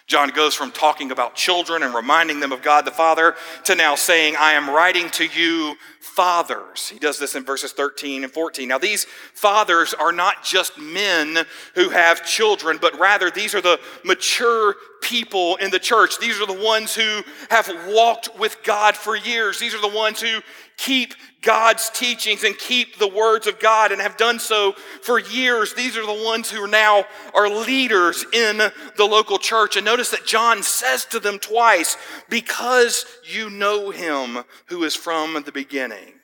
John 0.07 0.29
goes 0.29 0.53
from 0.53 0.71
talking 0.71 1.09
about 1.11 1.33
children 1.33 1.81
and 1.81 1.93
reminding 1.93 2.39
them 2.39 2.51
of 2.51 2.61
God 2.61 2.85
the 2.85 2.91
Father 2.91 3.35
to 3.63 3.73
now 3.73 3.95
saying, 3.95 4.35
I 4.37 4.51
am 4.51 4.69
writing 4.69 5.09
to 5.11 5.25
you 5.25 5.75
fathers. 5.99 6.87
He 6.87 6.99
does 6.99 7.17
this 7.17 7.33
in 7.33 7.43
verses 7.43 7.71
13 7.71 8.23
and 8.23 8.31
14. 8.31 8.67
Now, 8.67 8.77
these 8.77 9.05
fathers 9.33 9.95
are 9.95 10.11
not 10.11 10.43
just 10.43 10.77
men 10.77 11.45
who 11.73 11.89
have 11.89 12.23
children, 12.23 12.77
but 12.79 12.99
rather 12.99 13.31
these 13.31 13.55
are 13.55 13.61
the 13.61 13.79
mature 14.03 14.75
people 15.05 15.55
in 15.57 15.69
the 15.69 15.77
church. 15.77 16.17
These 16.17 16.41
are 16.41 16.47
the 16.47 16.65
ones 16.65 16.95
who 16.95 17.21
have 17.51 17.69
walked 17.87 18.37
with 18.39 18.63
God 18.63 18.97
for 18.97 19.15
years. 19.15 19.59
These 19.59 19.75
are 19.75 19.81
the 19.81 19.95
ones 19.95 20.19
who 20.19 20.39
keep 20.77 21.13
God's 21.43 21.91
teachings 21.91 22.43
and 22.43 22.57
keep 22.57 22.97
the 22.97 23.07
words 23.07 23.45
of 23.45 23.59
God 23.59 23.91
and 23.91 24.01
have 24.01 24.17
done 24.17 24.39
so 24.39 24.71
for 25.03 25.19
years. 25.19 25.75
These 25.75 25.95
are 25.95 26.05
the 26.05 26.25
ones 26.25 26.49
who 26.49 26.63
are 26.63 26.67
now 26.67 27.05
are 27.35 27.47
leaders 27.47 28.25
in 28.33 28.57
the 28.57 29.05
local 29.05 29.37
church. 29.37 29.75
And 29.75 29.85
notice 29.85 30.09
that 30.09 30.25
John 30.25 30.63
says 30.63 31.05
to 31.05 31.19
them 31.19 31.37
twice, 31.37 31.97
because 32.27 33.05
you 33.23 33.51
know 33.51 33.91
him 33.91 34.39
who 34.65 34.83
is 34.83 34.95
from 34.95 35.43
the 35.45 35.51
beginning. 35.51 36.14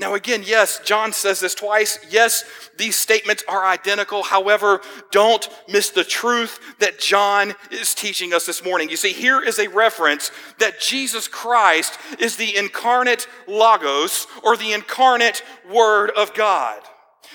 Now, 0.00 0.14
again, 0.14 0.42
yes, 0.46 0.80
John 0.82 1.12
says 1.12 1.40
this 1.40 1.54
twice. 1.54 1.98
Yes, 2.08 2.44
these 2.78 2.96
statements 2.96 3.44
are 3.46 3.66
identical. 3.66 4.22
However, 4.22 4.80
don't 5.10 5.46
miss 5.68 5.90
the 5.90 6.04
truth 6.04 6.58
that 6.78 6.98
John 6.98 7.54
is 7.70 7.94
teaching 7.94 8.32
us 8.32 8.46
this 8.46 8.64
morning. 8.64 8.88
You 8.88 8.96
see, 8.96 9.12
here 9.12 9.42
is 9.42 9.58
a 9.58 9.68
reference 9.68 10.30
that 10.58 10.80
Jesus 10.80 11.28
Christ 11.28 11.98
is 12.18 12.36
the 12.36 12.56
incarnate 12.56 13.28
Logos 13.46 14.26
or 14.42 14.56
the 14.56 14.72
incarnate 14.72 15.42
Word 15.70 16.12
of 16.16 16.32
God. 16.32 16.80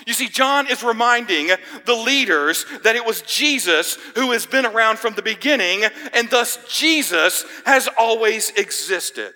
You 0.07 0.13
see, 0.13 0.27
John 0.27 0.65
is 0.67 0.81
reminding 0.81 1.51
the 1.85 1.95
leaders 1.95 2.65
that 2.83 2.95
it 2.95 3.05
was 3.05 3.21
Jesus 3.21 3.99
who 4.15 4.31
has 4.31 4.47
been 4.47 4.65
around 4.65 4.97
from 4.97 5.13
the 5.13 5.21
beginning, 5.21 5.83
and 6.13 6.31
thus 6.31 6.57
Jesus 6.67 7.45
has 7.67 7.87
always 7.95 8.49
existed. 8.49 9.35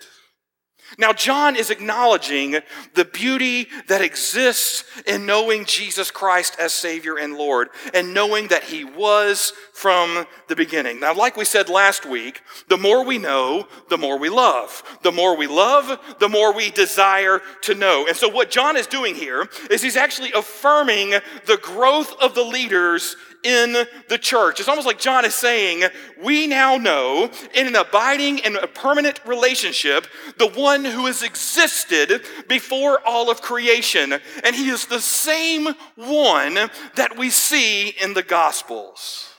Now, 0.98 1.12
John 1.12 1.56
is 1.56 1.70
acknowledging 1.70 2.58
the 2.94 3.04
beauty 3.04 3.68
that 3.88 4.00
exists 4.00 4.84
in 5.06 5.26
knowing 5.26 5.64
Jesus 5.64 6.10
Christ 6.10 6.56
as 6.58 6.72
Savior 6.72 7.16
and 7.16 7.36
Lord 7.36 7.68
and 7.94 8.12
knowing 8.14 8.48
that 8.48 8.64
He 8.64 8.84
was 8.84 9.52
from 9.80 10.26
the 10.48 10.54
beginning. 10.54 11.00
Now, 11.00 11.14
like 11.14 11.38
we 11.38 11.46
said 11.46 11.70
last 11.70 12.04
week, 12.04 12.42
the 12.68 12.76
more 12.76 13.02
we 13.02 13.16
know, 13.16 13.66
the 13.88 13.96
more 13.96 14.18
we 14.18 14.28
love. 14.28 14.82
The 15.02 15.10
more 15.10 15.34
we 15.34 15.46
love, 15.46 15.98
the 16.18 16.28
more 16.28 16.52
we 16.52 16.70
desire 16.70 17.40
to 17.62 17.74
know. 17.74 18.06
And 18.06 18.14
so, 18.14 18.28
what 18.28 18.50
John 18.50 18.76
is 18.76 18.86
doing 18.86 19.14
here 19.14 19.48
is 19.70 19.80
he's 19.80 19.96
actually 19.96 20.32
affirming 20.32 21.12
the 21.46 21.58
growth 21.62 22.14
of 22.20 22.34
the 22.34 22.44
leaders 22.44 23.16
in 23.42 23.72
the 24.10 24.18
church. 24.18 24.60
It's 24.60 24.68
almost 24.68 24.86
like 24.86 24.98
John 24.98 25.24
is 25.24 25.34
saying, 25.34 25.84
We 26.22 26.46
now 26.46 26.76
know 26.76 27.30
in 27.54 27.66
an 27.66 27.74
abiding 27.74 28.44
and 28.44 28.56
a 28.56 28.66
permanent 28.66 29.24
relationship 29.24 30.06
the 30.36 30.48
one 30.48 30.84
who 30.84 31.06
has 31.06 31.22
existed 31.22 32.20
before 32.48 33.00
all 33.06 33.30
of 33.30 33.40
creation. 33.40 34.12
And 34.44 34.54
he 34.54 34.68
is 34.68 34.84
the 34.84 35.00
same 35.00 35.68
one 35.94 36.54
that 36.96 37.16
we 37.16 37.30
see 37.30 37.88
in 37.88 38.12
the 38.12 38.22
Gospels. 38.22 39.29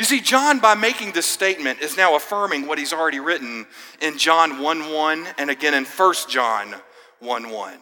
You 0.00 0.04
see, 0.04 0.20
John, 0.20 0.58
by 0.58 0.74
making 0.74 1.12
this 1.12 1.26
statement, 1.26 1.80
is 1.80 1.96
now 1.96 2.16
affirming 2.16 2.66
what 2.66 2.78
he's 2.78 2.92
already 2.92 3.20
written 3.20 3.66
in 4.00 4.18
John 4.18 4.60
1 4.60 4.92
1 4.92 5.26
and 5.38 5.50
again 5.50 5.74
in 5.74 5.84
1 5.84 6.14
John 6.28 6.74
1 7.20 7.50
1 7.50 7.78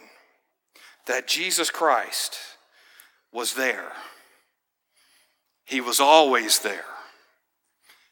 that 1.06 1.26
Jesus 1.26 1.70
Christ 1.70 2.37
was 3.32 3.54
there 3.54 3.92
he 5.68 5.82
was 5.82 6.00
always 6.00 6.60
there. 6.60 6.87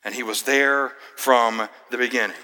And 0.05 0.15
he 0.15 0.23
was 0.23 0.43
there 0.43 0.93
from 1.17 1.69
the 1.91 1.97
beginning. 1.97 2.37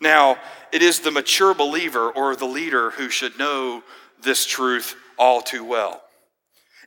Now, 0.00 0.38
it 0.72 0.80
is 0.80 1.00
the 1.00 1.10
mature 1.10 1.54
believer 1.54 2.08
or 2.08 2.36
the 2.36 2.46
leader 2.46 2.90
who 2.90 3.10
should 3.10 3.36
know 3.36 3.82
this 4.22 4.46
truth 4.46 4.94
all 5.18 5.42
too 5.42 5.64
well. 5.64 6.03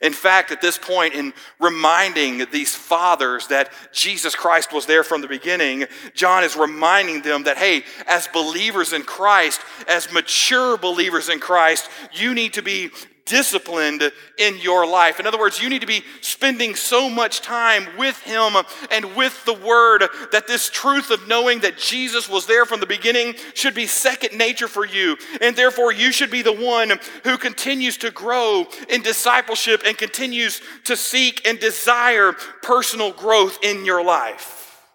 In 0.02 0.14
fact, 0.14 0.52
at 0.52 0.62
this 0.62 0.78
point, 0.78 1.14
in 1.14 1.34
reminding 1.60 2.46
these 2.52 2.76
fathers 2.76 3.48
that 3.48 3.72
Jesus 3.92 4.36
Christ 4.36 4.72
was 4.72 4.86
there 4.86 5.04
from 5.04 5.22
the 5.22 5.28
beginning, 5.28 5.86
John 6.14 6.44
is 6.44 6.56
reminding 6.56 7.22
them 7.22 7.44
that, 7.44 7.58
hey, 7.58 7.84
as 8.06 8.28
believers 8.28 8.94
in 8.94 9.04
Christ, 9.04 9.62
as 9.88 10.12
mature 10.12 10.78
believers 10.78 11.30
in 11.30 11.40
Christ, 11.40 11.90
you 12.14 12.34
need 12.34 12.54
to 12.54 12.62
be 12.62 12.92
disciplined 13.28 14.12
in 14.38 14.58
your 14.58 14.88
life. 14.88 15.20
In 15.20 15.28
other 15.28 15.38
words, 15.38 15.62
you 15.62 15.70
need 15.70 15.82
to 15.82 15.88
be 15.88 16.04
spending 16.22 16.74
so 16.74 17.10
much 17.10 17.42
time 17.42 17.88
with 17.98 18.18
Him 18.24 18.54
and 18.92 19.16
with 19.16 19.46
the 19.46 19.54
Word 19.54 20.04
that 20.32 20.48
this 20.48 20.70
truth 20.70 21.12
of 21.12 21.28
knowing 21.28 21.60
that 21.60 21.78
Jesus 21.78 22.28
was 22.28 22.48
there 22.48 22.66
from 22.66 22.80
the 22.80 22.86
beginning 22.86 23.36
should 23.54 23.76
be 23.76 23.86
second 23.86 24.38
nature 24.38 24.68
for 24.68 24.86
you. 24.86 25.18
And 25.42 25.56
therefore, 25.56 25.92
you 25.92 26.12
should 26.12 26.32
be 26.32 26.42
the 26.42 26.54
one 26.54 26.94
who 27.24 27.38
continues 27.38 27.98
to 27.98 28.12
grow 28.12 28.66
in 28.90 29.02
discipleship 29.04 29.84
and 29.86 29.98
continues 29.98 30.62
to 30.86 30.98
seek 30.98 31.48
and 31.48 31.60
desire 31.60 32.34
personal 32.64 33.12
growth 33.12 33.60
in 33.64 33.86
your 33.86 34.04
life. 34.04 34.86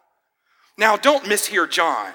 Now, 0.78 0.96
don't 0.96 1.24
mishear 1.24 1.70
John. 1.70 2.12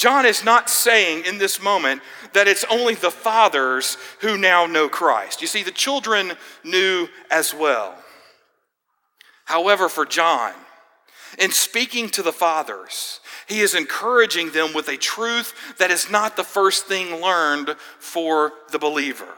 John 0.00 0.24
is 0.24 0.42
not 0.42 0.70
saying 0.70 1.26
in 1.26 1.36
this 1.36 1.60
moment 1.60 2.00
that 2.32 2.48
it's 2.48 2.64
only 2.70 2.94
the 2.94 3.10
fathers 3.10 3.98
who 4.20 4.38
now 4.38 4.64
know 4.64 4.88
Christ. 4.88 5.42
You 5.42 5.46
see, 5.46 5.62
the 5.62 5.70
children 5.70 6.32
knew 6.64 7.06
as 7.30 7.52
well. 7.52 7.94
However, 9.44 9.90
for 9.90 10.06
John, 10.06 10.54
in 11.38 11.50
speaking 11.50 12.08
to 12.10 12.22
the 12.22 12.32
fathers, 12.32 13.20
he 13.46 13.60
is 13.60 13.74
encouraging 13.74 14.52
them 14.52 14.72
with 14.72 14.88
a 14.88 14.96
truth 14.96 15.52
that 15.76 15.90
is 15.90 16.10
not 16.10 16.34
the 16.34 16.44
first 16.44 16.86
thing 16.86 17.20
learned 17.20 17.76
for 17.98 18.54
the 18.72 18.78
believer. 18.78 19.28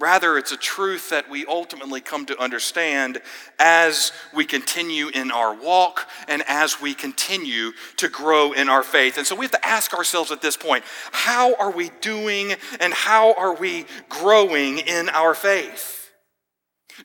Rather, 0.00 0.38
it's 0.38 0.50
a 0.50 0.56
truth 0.56 1.10
that 1.10 1.28
we 1.28 1.44
ultimately 1.44 2.00
come 2.00 2.24
to 2.24 2.40
understand 2.40 3.20
as 3.58 4.12
we 4.32 4.46
continue 4.46 5.08
in 5.08 5.30
our 5.30 5.54
walk 5.54 6.08
and 6.26 6.42
as 6.48 6.80
we 6.80 6.94
continue 6.94 7.72
to 7.98 8.08
grow 8.08 8.52
in 8.52 8.70
our 8.70 8.82
faith. 8.82 9.18
And 9.18 9.26
so 9.26 9.36
we 9.36 9.44
have 9.44 9.52
to 9.52 9.66
ask 9.66 9.92
ourselves 9.92 10.32
at 10.32 10.40
this 10.40 10.56
point 10.56 10.84
how 11.12 11.54
are 11.56 11.70
we 11.70 11.90
doing 12.00 12.54
and 12.80 12.94
how 12.94 13.34
are 13.34 13.54
we 13.54 13.84
growing 14.08 14.78
in 14.78 15.10
our 15.10 15.34
faith? 15.34 15.99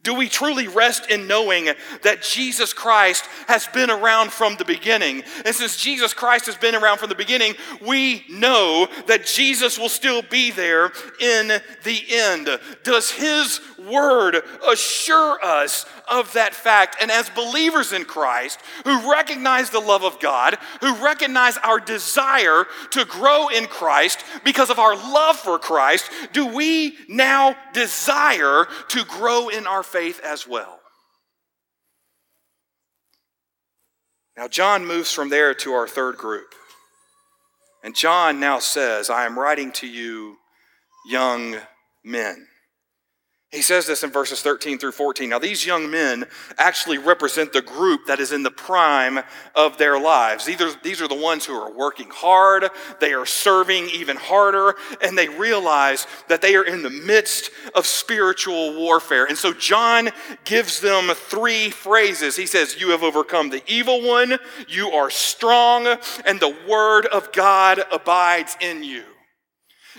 Do 0.03 0.13
we 0.13 0.29
truly 0.29 0.67
rest 0.67 1.09
in 1.09 1.27
knowing 1.27 1.69
that 2.03 2.21
Jesus 2.21 2.73
Christ 2.73 3.25
has 3.47 3.67
been 3.67 3.89
around 3.89 4.31
from 4.31 4.55
the 4.55 4.65
beginning? 4.65 5.23
And 5.45 5.55
since 5.55 5.77
Jesus 5.77 6.13
Christ 6.13 6.45
has 6.45 6.55
been 6.55 6.75
around 6.75 6.99
from 6.99 7.09
the 7.09 7.15
beginning, 7.15 7.55
we 7.85 8.23
know 8.29 8.87
that 9.07 9.25
Jesus 9.25 9.77
will 9.79 9.89
still 9.89 10.21
be 10.21 10.51
there 10.51 10.91
in 11.19 11.47
the 11.83 12.03
end. 12.09 12.49
Does 12.83 13.11
his 13.11 13.59
word 13.87 14.41
assure 14.67 15.43
us 15.43 15.85
of 16.09 16.33
that 16.33 16.53
fact. 16.53 16.97
And 17.01 17.11
as 17.11 17.29
believers 17.29 17.93
in 17.93 18.05
Christ, 18.05 18.59
who 18.83 19.11
recognize 19.11 19.69
the 19.69 19.79
love 19.79 20.03
of 20.03 20.19
God, 20.19 20.57
who 20.81 20.95
recognize 21.03 21.57
our 21.57 21.79
desire 21.79 22.65
to 22.91 23.05
grow 23.05 23.49
in 23.49 23.65
Christ 23.65 24.23
because 24.43 24.69
of 24.69 24.79
our 24.79 24.95
love 24.95 25.37
for 25.37 25.59
Christ, 25.59 26.09
do 26.33 26.47
we 26.47 26.97
now 27.07 27.55
desire 27.73 28.67
to 28.89 29.05
grow 29.05 29.49
in 29.49 29.67
our 29.67 29.83
faith 29.83 30.19
as 30.23 30.47
well? 30.47 30.79
Now, 34.37 34.47
John 34.47 34.85
moves 34.85 35.11
from 35.11 35.29
there 35.29 35.53
to 35.55 35.73
our 35.73 35.87
third 35.87 36.17
group. 36.17 36.53
And 37.83 37.95
John 37.95 38.39
now 38.39 38.59
says, 38.59 39.09
I 39.09 39.25
am 39.25 39.37
writing 39.37 39.71
to 39.73 39.87
you, 39.87 40.37
young 41.07 41.55
men. 42.03 42.47
He 43.51 43.61
says 43.61 43.85
this 43.85 44.03
in 44.03 44.09
verses 44.09 44.41
13 44.41 44.79
through 44.79 44.91
14. 44.91 45.29
Now, 45.29 45.39
these 45.39 45.65
young 45.65 45.89
men 45.89 46.25
actually 46.57 46.97
represent 46.97 47.53
the 47.53 47.61
group 47.61 48.07
that 48.07 48.19
is 48.19 48.33
in 48.33 48.43
the 48.43 48.51
prime 48.51 49.19
of 49.53 49.77
their 49.77 49.97
lives. 49.99 50.45
These 50.45 50.61
are, 50.61 50.73
these 50.83 51.01
are 51.01 51.07
the 51.07 51.15
ones 51.15 51.45
who 51.45 51.53
are 51.53 51.71
working 51.71 52.09
hard, 52.09 52.69
they 52.99 53.13
are 53.13 53.25
serving 53.25 53.89
even 53.89 54.17
harder, 54.17 54.75
and 55.01 55.17
they 55.17 55.29
realize 55.29 56.05
that 56.27 56.41
they 56.41 56.55
are 56.55 56.65
in 56.65 56.81
the 56.81 56.89
midst 56.89 57.51
of 57.75 57.85
spiritual 57.85 58.75
warfare. 58.77 59.25
And 59.25 59.37
so, 59.37 59.53
John 59.53 60.09
gives 60.43 60.81
them 60.81 61.13
three 61.15 61.69
phrases. 61.69 62.35
He 62.35 62.47
says, 62.47 62.81
You 62.81 62.89
have 62.89 63.03
overcome 63.03 63.51
the 63.51 63.63
evil 63.67 64.01
one, 64.01 64.37
you 64.67 64.89
are 64.89 65.09
strong, 65.09 65.87
and 66.25 66.39
the 66.39 66.55
word 66.67 67.05
of 67.05 67.31
God 67.31 67.79
abides 67.91 68.57
in 68.59 68.83
you. 68.83 69.03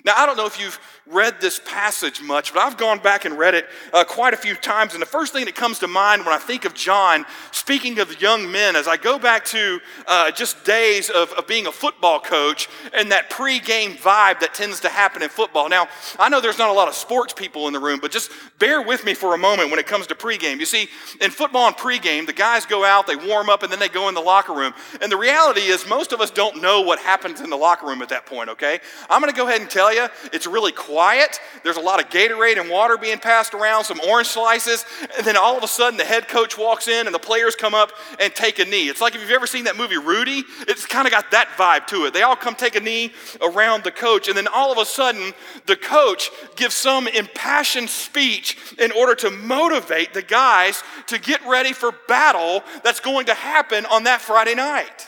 Now, 0.05 0.15
I 0.17 0.27
don't 0.27 0.37
know 0.37 0.47
if 0.47 0.61
you've 0.61 0.79
read 1.09 1.41
this 1.41 1.61
passage 1.65 2.21
much, 2.21 2.53
but 2.53 2.61
I've 2.61 2.77
gone 2.77 2.99
back 2.99 3.25
and 3.25 3.39
read 3.39 3.55
it 3.55 3.67
uh, 3.93 4.03
quite 4.03 4.35
a 4.35 4.37
few 4.37 4.57
times. 4.57 4.93
And 4.93 5.01
the 5.01 5.07
first 5.07 5.33
thing 5.33 5.45
that 5.45 5.55
comes 5.55 5.79
to 5.79 5.89
mind 5.89 6.25
when 6.25 6.35
I 6.35 6.39
think 6.39 6.65
of 6.65 6.75
John, 6.75 7.25
speaking 7.53 8.01
of 8.01 8.21
young 8.21 8.51
men, 8.51 8.75
as 8.75 8.89
I 8.89 8.97
go 8.97 9.19
back 9.19 9.45
to 9.47 9.81
uh, 10.09 10.33
just 10.33 10.65
days 10.65 11.09
of, 11.09 11.33
of 11.35 11.47
being 11.47 11.69
a 11.69 11.73
football 11.73 12.19
coach 12.19 12.69
and 12.93 13.13
that 13.13 13.31
pre-game 13.31 13.93
vibe 13.93 14.41
that 14.41 14.53
tends 14.53 14.81
to 14.81 14.89
happen 14.89 15.23
in 15.23 15.29
football. 15.29 15.69
Now, 15.69 15.89
I 16.19 16.29
know 16.29 16.41
there's 16.41 16.59
not 16.59 16.71
a 16.71 16.73
lot 16.73 16.89
of 16.89 16.95
sports 16.95 17.33
people 17.33 17.69
in 17.69 17.73
the 17.73 17.81
room, 17.81 18.01
but 18.01 18.11
just 18.11 18.33
bear 18.59 18.83
with 18.83 19.05
me 19.05 19.15
for 19.15 19.35
a 19.35 19.39
moment 19.39 19.71
when 19.71 19.79
it 19.79 19.87
comes 19.87 20.09
to 20.09 20.17
pre-game. 20.17 20.59
You 20.59 20.67
see, 20.67 20.89
in 21.21 21.31
football 21.31 21.69
and 21.69 21.77
pre-game, 21.77 22.27
the 22.27 22.33
guys 22.33 22.67
go 22.67 22.85
out, 22.85 23.07
they 23.07 23.17
warm 23.17 23.49
up, 23.49 23.63
and 23.63 23.71
then 23.71 23.79
they 23.79 23.89
go 23.89 24.09
in 24.09 24.15
the 24.15 24.21
locker 24.21 24.55
room. 24.55 24.75
And 25.01 25.13
the 25.13 25.17
reality 25.17 25.63
is, 25.63 25.89
most 25.89 26.13
of 26.13 26.21
us 26.21 26.33
don't 26.33 26.61
know 26.61 26.81
what 26.81 26.99
happens 26.99 27.41
in 27.41 27.49
the 27.49 27.57
locker 27.57 27.87
room 27.87 28.03
at 28.03 28.09
that 28.09 28.27
point, 28.27 28.51
okay? 28.51 28.81
I'm 29.09 29.21
going 29.21 29.33
to 29.33 29.37
go 29.37 29.47
ahead 29.47 29.61
and 29.61 29.71
tell 29.71 29.95
you, 29.95 30.09
it's 30.33 30.49
really 30.49 30.73
quiet 30.73 30.96
quiet. 30.97 31.41
There's 31.63 31.77
a 31.77 31.81
lot 31.81 32.03
of 32.03 32.09
Gatorade 32.09 32.59
and 32.59 32.71
water 32.71 32.97
being 32.97 33.19
passed 33.19 33.53
around, 33.53 33.85
some 33.85 34.01
orange 34.09 34.29
slices, 34.29 34.87
and 35.19 35.27
then 35.27 35.37
all 35.37 35.55
of 35.55 35.63
a 35.63 35.69
sudden 35.69 35.99
the 35.99 36.07
head 36.07 36.27
coach 36.27 36.57
walks 36.57 36.89
in 36.89 37.05
and 37.05 37.15
the 37.15 37.19
players 37.19 37.55
come 37.55 37.75
up 37.75 37.93
and 38.19 38.35
take 38.35 38.61
a 38.61 38.65
knee. 38.65 38.89
It's 38.89 39.03
like 39.03 39.15
if 39.15 39.21
you've 39.21 39.31
ever 39.31 39.47
seen 39.47 39.65
that 39.65 39.77
movie 39.77 39.99
Rudy, 39.99 40.43
it's 40.61 40.87
kind 40.87 41.07
of 41.07 41.13
got 41.13 41.31
that 41.33 41.49
vibe 41.59 41.87
to 41.89 42.07
it. 42.07 42.15
They 42.15 42.23
all 42.23 42.35
come 42.35 42.55
take 42.55 42.77
a 42.77 42.81
knee 42.81 43.13
around 43.43 43.85
the 43.85 43.91
coach, 43.91 44.29
and 44.29 44.35
then 44.35 44.47
all 44.49 44.73
of 44.73 44.79
a 44.79 44.87
sudden 44.87 45.35
the 45.67 45.77
coach 45.77 46.31
gives 46.57 46.75
some 46.75 47.09
impassioned 47.09 47.91
speech 47.91 48.57
in 48.79 48.91
order 48.91 49.15
to 49.17 49.31
motivate 49.31 50.15
the 50.15 50.23
guys 50.23 50.83
to 51.09 51.19
get 51.19 51.47
ready 51.47 51.75
for 51.75 51.93
battle 52.09 52.63
that's 52.83 53.01
going 53.01 53.27
to 53.27 53.35
happen 53.35 53.85
on 53.85 54.05
that 54.05 54.23
Friday 54.23 54.55
night. 54.55 55.07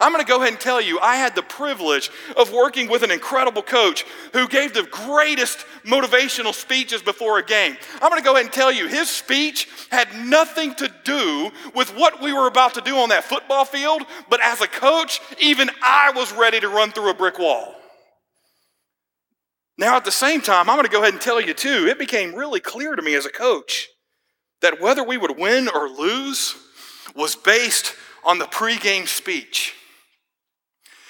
I'm 0.00 0.12
going 0.12 0.24
to 0.24 0.28
go 0.28 0.36
ahead 0.36 0.52
and 0.52 0.60
tell 0.60 0.80
you, 0.80 0.98
I 1.00 1.16
had 1.16 1.34
the 1.34 1.42
privilege 1.42 2.10
of 2.36 2.52
working 2.52 2.88
with 2.88 3.02
an 3.02 3.10
incredible 3.10 3.62
coach 3.62 4.04
who 4.32 4.48
gave 4.48 4.74
the 4.74 4.84
greatest 4.84 5.64
motivational 5.84 6.52
speeches 6.52 7.02
before 7.02 7.38
a 7.38 7.44
game. 7.44 7.76
I'm 7.94 8.10
going 8.10 8.20
to 8.20 8.24
go 8.24 8.34
ahead 8.34 8.46
and 8.46 8.52
tell 8.52 8.72
you, 8.72 8.88
his 8.88 9.08
speech 9.08 9.68
had 9.90 10.08
nothing 10.26 10.74
to 10.76 10.92
do 11.04 11.50
with 11.74 11.90
what 11.96 12.20
we 12.20 12.32
were 12.32 12.46
about 12.46 12.74
to 12.74 12.80
do 12.80 12.96
on 12.96 13.08
that 13.10 13.24
football 13.24 13.64
field, 13.64 14.02
but 14.28 14.40
as 14.42 14.60
a 14.60 14.68
coach, 14.68 15.20
even 15.40 15.70
I 15.82 16.12
was 16.14 16.32
ready 16.32 16.60
to 16.60 16.68
run 16.68 16.92
through 16.92 17.10
a 17.10 17.14
brick 17.14 17.38
wall. 17.38 17.74
Now, 19.78 19.96
at 19.96 20.04
the 20.04 20.12
same 20.12 20.40
time, 20.40 20.70
I'm 20.70 20.76
going 20.76 20.86
to 20.86 20.92
go 20.92 21.02
ahead 21.02 21.12
and 21.12 21.20
tell 21.20 21.40
you, 21.40 21.52
too, 21.52 21.86
it 21.88 21.98
became 21.98 22.34
really 22.34 22.60
clear 22.60 22.96
to 22.96 23.02
me 23.02 23.14
as 23.14 23.26
a 23.26 23.30
coach 23.30 23.88
that 24.62 24.80
whether 24.80 25.04
we 25.04 25.18
would 25.18 25.38
win 25.38 25.68
or 25.68 25.88
lose 25.88 26.56
was 27.14 27.36
based 27.36 27.94
on 28.24 28.38
the 28.38 28.46
pregame 28.46 29.06
speech. 29.06 29.74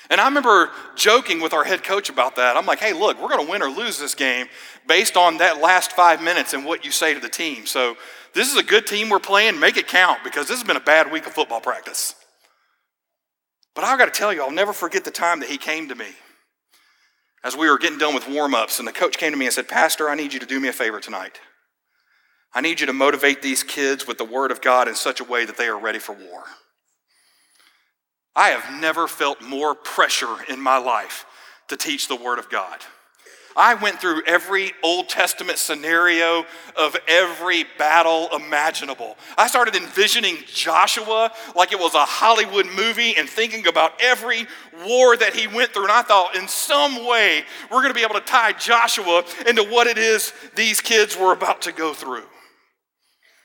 And 0.09 0.21
I 0.21 0.27
remember 0.27 0.71
joking 0.95 1.41
with 1.41 1.53
our 1.53 1.65
head 1.65 1.83
coach 1.83 2.09
about 2.09 2.37
that. 2.37 2.57
I'm 2.57 2.67
like, 2.67 2.79
hey, 2.79 2.93
look, 2.93 3.21
we're 3.21 3.29
going 3.29 3.45
to 3.45 3.51
win 3.51 3.63
or 3.63 3.69
lose 3.69 3.99
this 3.99 4.15
game 4.15 4.47
based 4.87 5.17
on 5.17 5.39
that 5.39 5.61
last 5.61 5.93
five 5.93 6.23
minutes 6.23 6.53
and 6.53 6.65
what 6.65 6.85
you 6.85 6.91
say 6.91 7.13
to 7.13 7.21
the 7.21 7.29
team. 7.29 7.67
So 7.67 7.97
this 8.33 8.51
is 8.51 8.57
a 8.57 8.63
good 8.63 8.87
team 8.87 9.09
we're 9.09 9.19
playing. 9.19 9.59
Make 9.59 9.77
it 9.77 9.89
count 9.89 10.21
because 10.23 10.47
this 10.47 10.59
has 10.59 10.67
been 10.67 10.77
a 10.77 10.81
bad 10.81 11.11
week 11.11 11.27
of 11.27 11.33
football 11.33 11.61
practice. 11.61 12.15
But 13.75 13.85
I've 13.85 13.99
got 13.99 14.13
to 14.13 14.19
tell 14.19 14.33
you, 14.33 14.43
I'll 14.43 14.51
never 14.51 14.73
forget 14.73 15.05
the 15.05 15.11
time 15.11 15.41
that 15.41 15.51
he 15.51 15.59
came 15.59 15.89
to 15.89 15.95
me 15.95 16.09
as 17.43 17.57
we 17.57 17.69
were 17.69 17.79
getting 17.79 17.99
done 17.99 18.15
with 18.15 18.29
warm 18.29 18.55
ups. 18.55 18.79
And 18.79 18.87
the 18.87 18.93
coach 18.93 19.19
came 19.19 19.33
to 19.33 19.39
me 19.39 19.47
and 19.47 19.55
said, 19.55 19.69
Pastor, 19.69 20.09
I 20.09 20.15
need 20.15 20.33
you 20.33 20.41
to 20.41 20.47
do 20.47 20.61
me 20.61 20.69
a 20.69 20.73
favor 20.73 21.01
tonight. 21.01 21.41
I 22.55 22.61
need 22.61 22.81
you 22.81 22.87
to 22.87 22.93
motivate 22.93 23.43
these 23.43 23.63
kids 23.63 24.07
with 24.07 24.19
the 24.19 24.25
word 24.25 24.51
of 24.51 24.63
God 24.63 24.89
in 24.89 24.95
such 24.95 25.21
a 25.21 25.25
way 25.25 25.45
that 25.45 25.59
they 25.59 25.67
are 25.67 25.79
ready 25.79 25.99
for 25.99 26.13
war. 26.13 26.45
I 28.37 28.51
have 28.51 28.81
never 28.81 29.09
felt 29.09 29.41
more 29.41 29.75
pressure 29.75 30.37
in 30.49 30.61
my 30.61 30.77
life 30.77 31.25
to 31.69 31.77
teach 31.77 32.07
the 32.07 32.17
Word 32.17 32.39
of 32.39 32.51
God. 32.51 32.81
I 33.57 33.73
went 33.73 34.03
through 34.03 34.23
every 34.27 34.73
Old 34.83 35.09
Testament 35.09 35.57
scenario 35.57 36.45
of 36.77 36.95
every 37.09 37.65
battle 37.79 38.29
imaginable. 38.37 39.17
I 39.39 39.47
started 39.47 39.75
envisioning 39.75 40.37
Joshua 40.47 41.33
like 41.55 41.73
it 41.73 41.79
was 41.79 41.95
a 41.95 42.05
Hollywood 42.05 42.67
movie 42.77 43.17
and 43.17 43.27
thinking 43.27 43.67
about 43.67 43.93
every 44.03 44.47
war 44.87 45.17
that 45.17 45.35
he 45.35 45.47
went 45.47 45.73
through. 45.73 45.85
And 45.85 45.93
I 45.93 46.03
thought, 46.03 46.37
in 46.37 46.47
some 46.49 47.07
way, 47.07 47.45
we're 47.71 47.81
going 47.81 47.89
to 47.89 47.95
be 47.95 48.05
able 48.05 48.21
to 48.21 48.21
tie 48.21 48.53
Joshua 48.53 49.25
into 49.49 49.65
what 49.65 49.87
it 49.87 49.97
is 49.97 50.35
these 50.55 50.83
kids 50.83 51.17
were 51.17 51.33
about 51.33 51.63
to 51.63 51.73
go 51.73 51.95
through. 51.95 52.27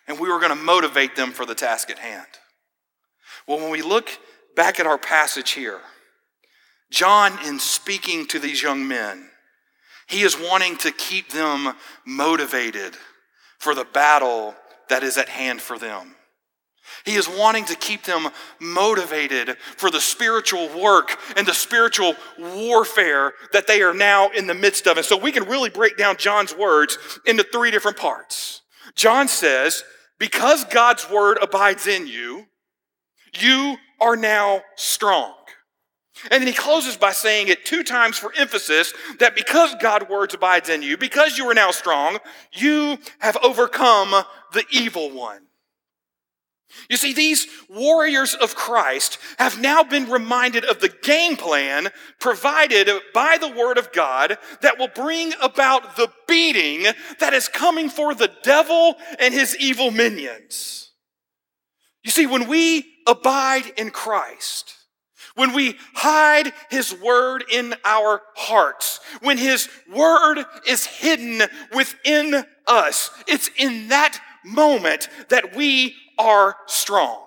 And 0.09 0.19
we 0.19 0.29
were 0.29 0.39
going 0.39 0.49
to 0.49 0.61
motivate 0.61 1.15
them 1.15 1.31
for 1.31 1.45
the 1.45 1.55
task 1.55 1.89
at 1.89 1.99
hand. 1.99 2.27
Well, 3.47 3.59
when 3.59 3.71
we 3.71 3.81
look 3.81 4.09
back 4.55 4.79
at 4.79 4.87
our 4.87 4.97
passage 4.97 5.51
here, 5.51 5.79
John, 6.91 7.37
in 7.45 7.59
speaking 7.59 8.27
to 8.27 8.39
these 8.39 8.61
young 8.61 8.87
men, 8.87 9.29
he 10.07 10.21
is 10.21 10.37
wanting 10.37 10.77
to 10.77 10.91
keep 10.91 11.29
them 11.29 11.73
motivated 12.05 12.95
for 13.59 13.73
the 13.73 13.85
battle 13.85 14.55
that 14.89 15.03
is 15.03 15.17
at 15.17 15.29
hand 15.29 15.61
for 15.61 15.79
them. 15.79 16.15
He 17.05 17.15
is 17.15 17.27
wanting 17.27 17.65
to 17.65 17.75
keep 17.75 18.03
them 18.03 18.27
motivated 18.59 19.57
for 19.77 19.89
the 19.89 20.01
spiritual 20.01 20.67
work 20.79 21.17
and 21.37 21.47
the 21.47 21.53
spiritual 21.53 22.15
warfare 22.37 23.33
that 23.53 23.67
they 23.67 23.81
are 23.81 23.93
now 23.93 24.29
in 24.29 24.47
the 24.47 24.53
midst 24.53 24.87
of. 24.87 24.97
And 24.97 25.05
so 25.05 25.17
we 25.17 25.31
can 25.31 25.45
really 25.45 25.69
break 25.69 25.97
down 25.97 26.17
John's 26.17 26.55
words 26.55 26.97
into 27.25 27.43
three 27.43 27.71
different 27.71 27.97
parts. 27.97 28.61
John 28.95 29.27
says, 29.27 29.83
Because 30.19 30.65
God's 30.65 31.09
word 31.09 31.37
abides 31.41 31.87
in 31.87 32.07
you, 32.07 32.47
you 33.39 33.77
are 34.01 34.17
now 34.17 34.61
strong. 34.75 35.35
And 36.29 36.41
then 36.41 36.47
he 36.47 36.53
closes 36.53 36.97
by 36.97 37.11
saying 37.13 37.47
it 37.47 37.65
two 37.65 37.83
times 37.83 38.17
for 38.17 38.33
emphasis 38.35 38.93
that 39.19 39.35
because 39.35 39.75
God's 39.81 40.09
words 40.09 40.33
abides 40.33 40.69
in 40.69 40.83
you, 40.83 40.97
because 40.97 41.37
you 41.37 41.49
are 41.49 41.53
now 41.53 41.71
strong, 41.71 42.19
you 42.53 42.97
have 43.19 43.37
overcome 43.41 44.23
the 44.53 44.65
evil 44.71 45.09
one. 45.09 45.47
You 46.89 46.97
see, 46.97 47.13
these 47.13 47.47
warriors 47.69 48.33
of 48.33 48.55
Christ 48.55 49.17
have 49.39 49.59
now 49.59 49.83
been 49.83 50.09
reminded 50.09 50.63
of 50.63 50.79
the 50.79 50.89
game 50.89 51.35
plan 51.35 51.89
provided 52.19 52.89
by 53.13 53.37
the 53.37 53.49
Word 53.49 53.77
of 53.77 53.91
God 53.91 54.37
that 54.61 54.77
will 54.77 54.87
bring 54.87 55.33
about 55.41 55.95
the 55.95 56.09
beating 56.27 56.85
that 57.19 57.33
is 57.33 57.49
coming 57.49 57.89
for 57.89 58.13
the 58.15 58.31
devil 58.43 58.95
and 59.19 59.33
his 59.33 59.57
evil 59.57 59.91
minions. 59.91 60.91
You 62.03 62.11
see, 62.11 62.25
when 62.25 62.47
we 62.47 62.90
abide 63.07 63.71
in 63.77 63.89
Christ, 63.89 64.75
when 65.35 65.53
we 65.53 65.77
hide 65.93 66.51
His 66.69 66.93
Word 66.93 67.43
in 67.51 67.75
our 67.85 68.21
hearts, 68.35 68.99
when 69.21 69.37
His 69.37 69.69
Word 69.93 70.43
is 70.67 70.85
hidden 70.85 71.43
within 71.73 72.43
us, 72.67 73.11
it's 73.27 73.49
in 73.57 73.89
that 73.89 74.19
moment 74.43 75.07
that 75.29 75.55
we 75.55 75.95
are 76.17 76.55
strong. 76.67 77.19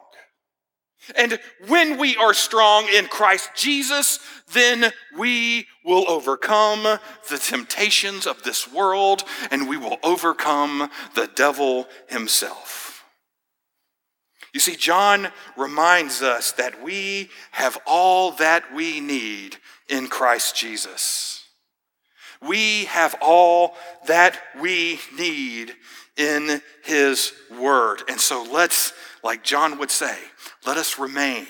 And 1.16 1.38
when 1.68 1.98
we 1.98 2.16
are 2.16 2.32
strong 2.32 2.86
in 2.88 3.06
Christ 3.06 3.50
Jesus, 3.54 4.20
then 4.52 4.90
we 5.18 5.66
will 5.84 6.08
overcome 6.08 6.82
the 7.28 7.38
temptations 7.38 8.26
of 8.26 8.42
this 8.42 8.70
world 8.72 9.24
and 9.50 9.68
we 9.68 9.76
will 9.76 9.98
overcome 10.02 10.90
the 11.14 11.28
devil 11.34 11.88
himself. 12.08 12.83
You 14.54 14.60
see, 14.60 14.76
John 14.76 15.28
reminds 15.56 16.22
us 16.22 16.52
that 16.52 16.80
we 16.80 17.28
have 17.50 17.76
all 17.86 18.30
that 18.32 18.72
we 18.72 19.00
need 19.00 19.56
in 19.88 20.06
Christ 20.06 20.54
Jesus. 20.54 21.44
We 22.40 22.84
have 22.84 23.16
all 23.20 23.74
that 24.06 24.38
we 24.60 25.00
need 25.18 25.74
in 26.16 26.62
his 26.84 27.32
word. 27.58 28.02
And 28.08 28.20
so 28.20 28.44
let's, 28.44 28.92
like 29.24 29.42
John 29.42 29.76
would 29.78 29.90
say, 29.90 30.16
let 30.64 30.76
us 30.76 31.00
remain, 31.00 31.48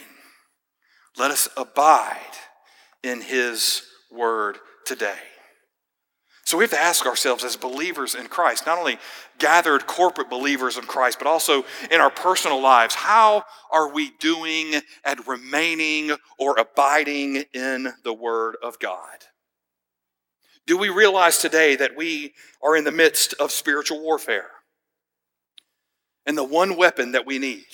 let 1.18 1.30
us 1.30 1.46
abide 1.58 2.16
in 3.02 3.20
his 3.20 3.82
word 4.10 4.56
today. 4.86 5.18
So 6.54 6.58
we 6.58 6.62
have 6.62 6.70
to 6.70 6.80
ask 6.80 7.04
ourselves 7.04 7.42
as 7.42 7.56
believers 7.56 8.14
in 8.14 8.28
Christ, 8.28 8.64
not 8.64 8.78
only 8.78 8.96
gathered 9.40 9.88
corporate 9.88 10.30
believers 10.30 10.76
in 10.76 10.84
Christ, 10.84 11.18
but 11.18 11.26
also 11.26 11.64
in 11.90 12.00
our 12.00 12.10
personal 12.10 12.62
lives, 12.62 12.94
how 12.94 13.42
are 13.72 13.92
we 13.92 14.12
doing 14.20 14.80
at 15.04 15.26
remaining 15.26 16.12
or 16.38 16.56
abiding 16.56 17.42
in 17.54 17.92
the 18.04 18.12
Word 18.12 18.54
of 18.62 18.78
God? 18.78 19.24
Do 20.64 20.78
we 20.78 20.90
realize 20.90 21.38
today 21.38 21.74
that 21.74 21.96
we 21.96 22.34
are 22.62 22.76
in 22.76 22.84
the 22.84 22.92
midst 22.92 23.34
of 23.40 23.50
spiritual 23.50 24.00
warfare? 24.00 24.50
And 26.24 26.38
the 26.38 26.44
one 26.44 26.76
weapon 26.76 27.10
that 27.10 27.26
we 27.26 27.40
need, 27.40 27.66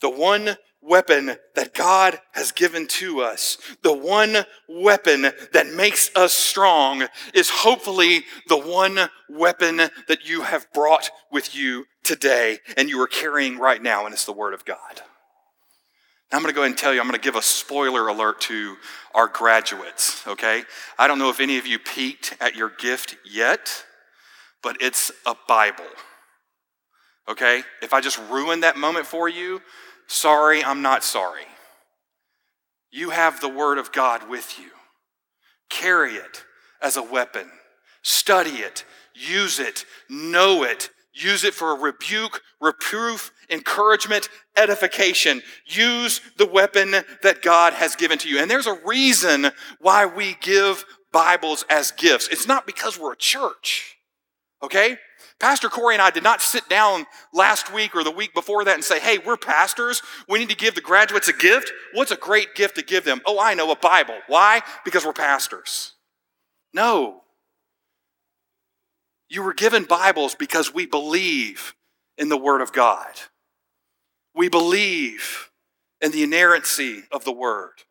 the 0.00 0.08
one 0.08 0.56
weapon 0.82 1.36
that 1.54 1.74
God 1.74 2.18
has 2.32 2.52
given 2.52 2.86
to 2.88 3.20
us, 3.20 3.58
the 3.82 3.92
one 3.92 4.44
weapon 4.68 5.22
that 5.52 5.72
makes 5.74 6.10
us 6.16 6.32
strong, 6.32 7.06
is 7.34 7.48
hopefully 7.48 8.24
the 8.48 8.58
one 8.58 8.98
weapon 9.28 9.76
that 9.76 10.28
you 10.28 10.42
have 10.42 10.70
brought 10.72 11.10
with 11.30 11.54
you 11.54 11.86
today 12.02 12.58
and 12.76 12.88
you 12.88 13.00
are 13.00 13.06
carrying 13.06 13.58
right 13.58 13.82
now, 13.82 14.04
and 14.04 14.12
it's 14.12 14.24
the 14.24 14.32
Word 14.32 14.54
of 14.54 14.64
God. 14.64 15.02
Now, 16.30 16.38
I'm 16.38 16.42
going 16.42 16.52
to 16.52 16.54
go 16.54 16.62
ahead 16.62 16.70
and 16.70 16.78
tell 16.78 16.94
you, 16.94 17.00
I'm 17.00 17.06
going 17.06 17.20
to 17.20 17.24
give 17.24 17.36
a 17.36 17.42
spoiler 17.42 18.08
alert 18.08 18.40
to 18.42 18.76
our 19.14 19.28
graduates, 19.28 20.26
okay? 20.26 20.64
I 20.98 21.06
don't 21.06 21.18
know 21.18 21.28
if 21.30 21.40
any 21.40 21.58
of 21.58 21.66
you 21.66 21.78
peeked 21.78 22.36
at 22.40 22.56
your 22.56 22.70
gift 22.70 23.16
yet, 23.24 23.84
but 24.62 24.78
it's 24.80 25.12
a 25.26 25.36
Bible 25.46 25.84
okay? 27.28 27.62
If 27.80 27.92
I 27.92 28.00
just 28.00 28.18
ruin 28.30 28.60
that 28.60 28.76
moment 28.76 29.06
for 29.06 29.28
you, 29.28 29.60
sorry, 30.12 30.62
I'm 30.62 30.82
not 30.82 31.02
sorry. 31.02 31.46
You 32.90 33.10
have 33.10 33.40
the 33.40 33.48
Word 33.48 33.78
of 33.78 33.92
God 33.92 34.28
with 34.28 34.58
you. 34.58 34.70
Carry 35.70 36.14
it 36.14 36.44
as 36.82 36.96
a 36.96 37.02
weapon, 37.02 37.50
study 38.02 38.50
it, 38.50 38.84
use 39.14 39.58
it, 39.58 39.84
know 40.08 40.62
it. 40.62 40.90
Use 41.14 41.44
it 41.44 41.52
for 41.52 41.72
a 41.72 41.78
rebuke, 41.78 42.40
reproof, 42.58 43.32
encouragement, 43.50 44.30
edification. 44.56 45.42
Use 45.66 46.22
the 46.38 46.46
weapon 46.46 46.94
that 47.22 47.42
God 47.42 47.74
has 47.74 47.96
given 47.96 48.16
to 48.18 48.30
you. 48.30 48.38
And 48.38 48.50
there's 48.50 48.66
a 48.66 48.80
reason 48.86 49.50
why 49.78 50.06
we 50.06 50.38
give 50.40 50.86
Bibles 51.12 51.66
as 51.68 51.92
gifts. 51.92 52.28
It's 52.28 52.48
not 52.48 52.66
because 52.66 52.98
we're 52.98 53.12
a 53.12 53.16
church, 53.16 53.98
okay? 54.62 54.96
Pastor 55.42 55.68
Corey 55.68 55.96
and 55.96 56.00
I 56.00 56.10
did 56.10 56.22
not 56.22 56.40
sit 56.40 56.68
down 56.68 57.04
last 57.32 57.74
week 57.74 57.96
or 57.96 58.04
the 58.04 58.12
week 58.12 58.32
before 58.32 58.64
that 58.64 58.76
and 58.76 58.84
say, 58.84 59.00
hey, 59.00 59.18
we're 59.18 59.36
pastors. 59.36 60.00
We 60.28 60.38
need 60.38 60.50
to 60.50 60.56
give 60.56 60.76
the 60.76 60.80
graduates 60.80 61.26
a 61.26 61.32
gift. 61.32 61.72
What's 61.94 62.12
a 62.12 62.16
great 62.16 62.54
gift 62.54 62.76
to 62.76 62.82
give 62.82 63.04
them? 63.04 63.20
Oh, 63.26 63.40
I 63.40 63.54
know, 63.54 63.72
a 63.72 63.76
Bible. 63.76 64.14
Why? 64.28 64.62
Because 64.84 65.04
we're 65.04 65.12
pastors. 65.12 65.94
No. 66.72 67.22
You 69.28 69.42
were 69.42 69.52
given 69.52 69.82
Bibles 69.82 70.36
because 70.36 70.72
we 70.72 70.86
believe 70.86 71.74
in 72.16 72.28
the 72.28 72.36
Word 72.36 72.60
of 72.60 72.72
God. 72.72 73.12
We 74.36 74.48
believe 74.48 75.50
in 76.00 76.12
the 76.12 76.22
inerrancy 76.22 77.02
of 77.10 77.24
the 77.24 77.32
Word. 77.32 77.82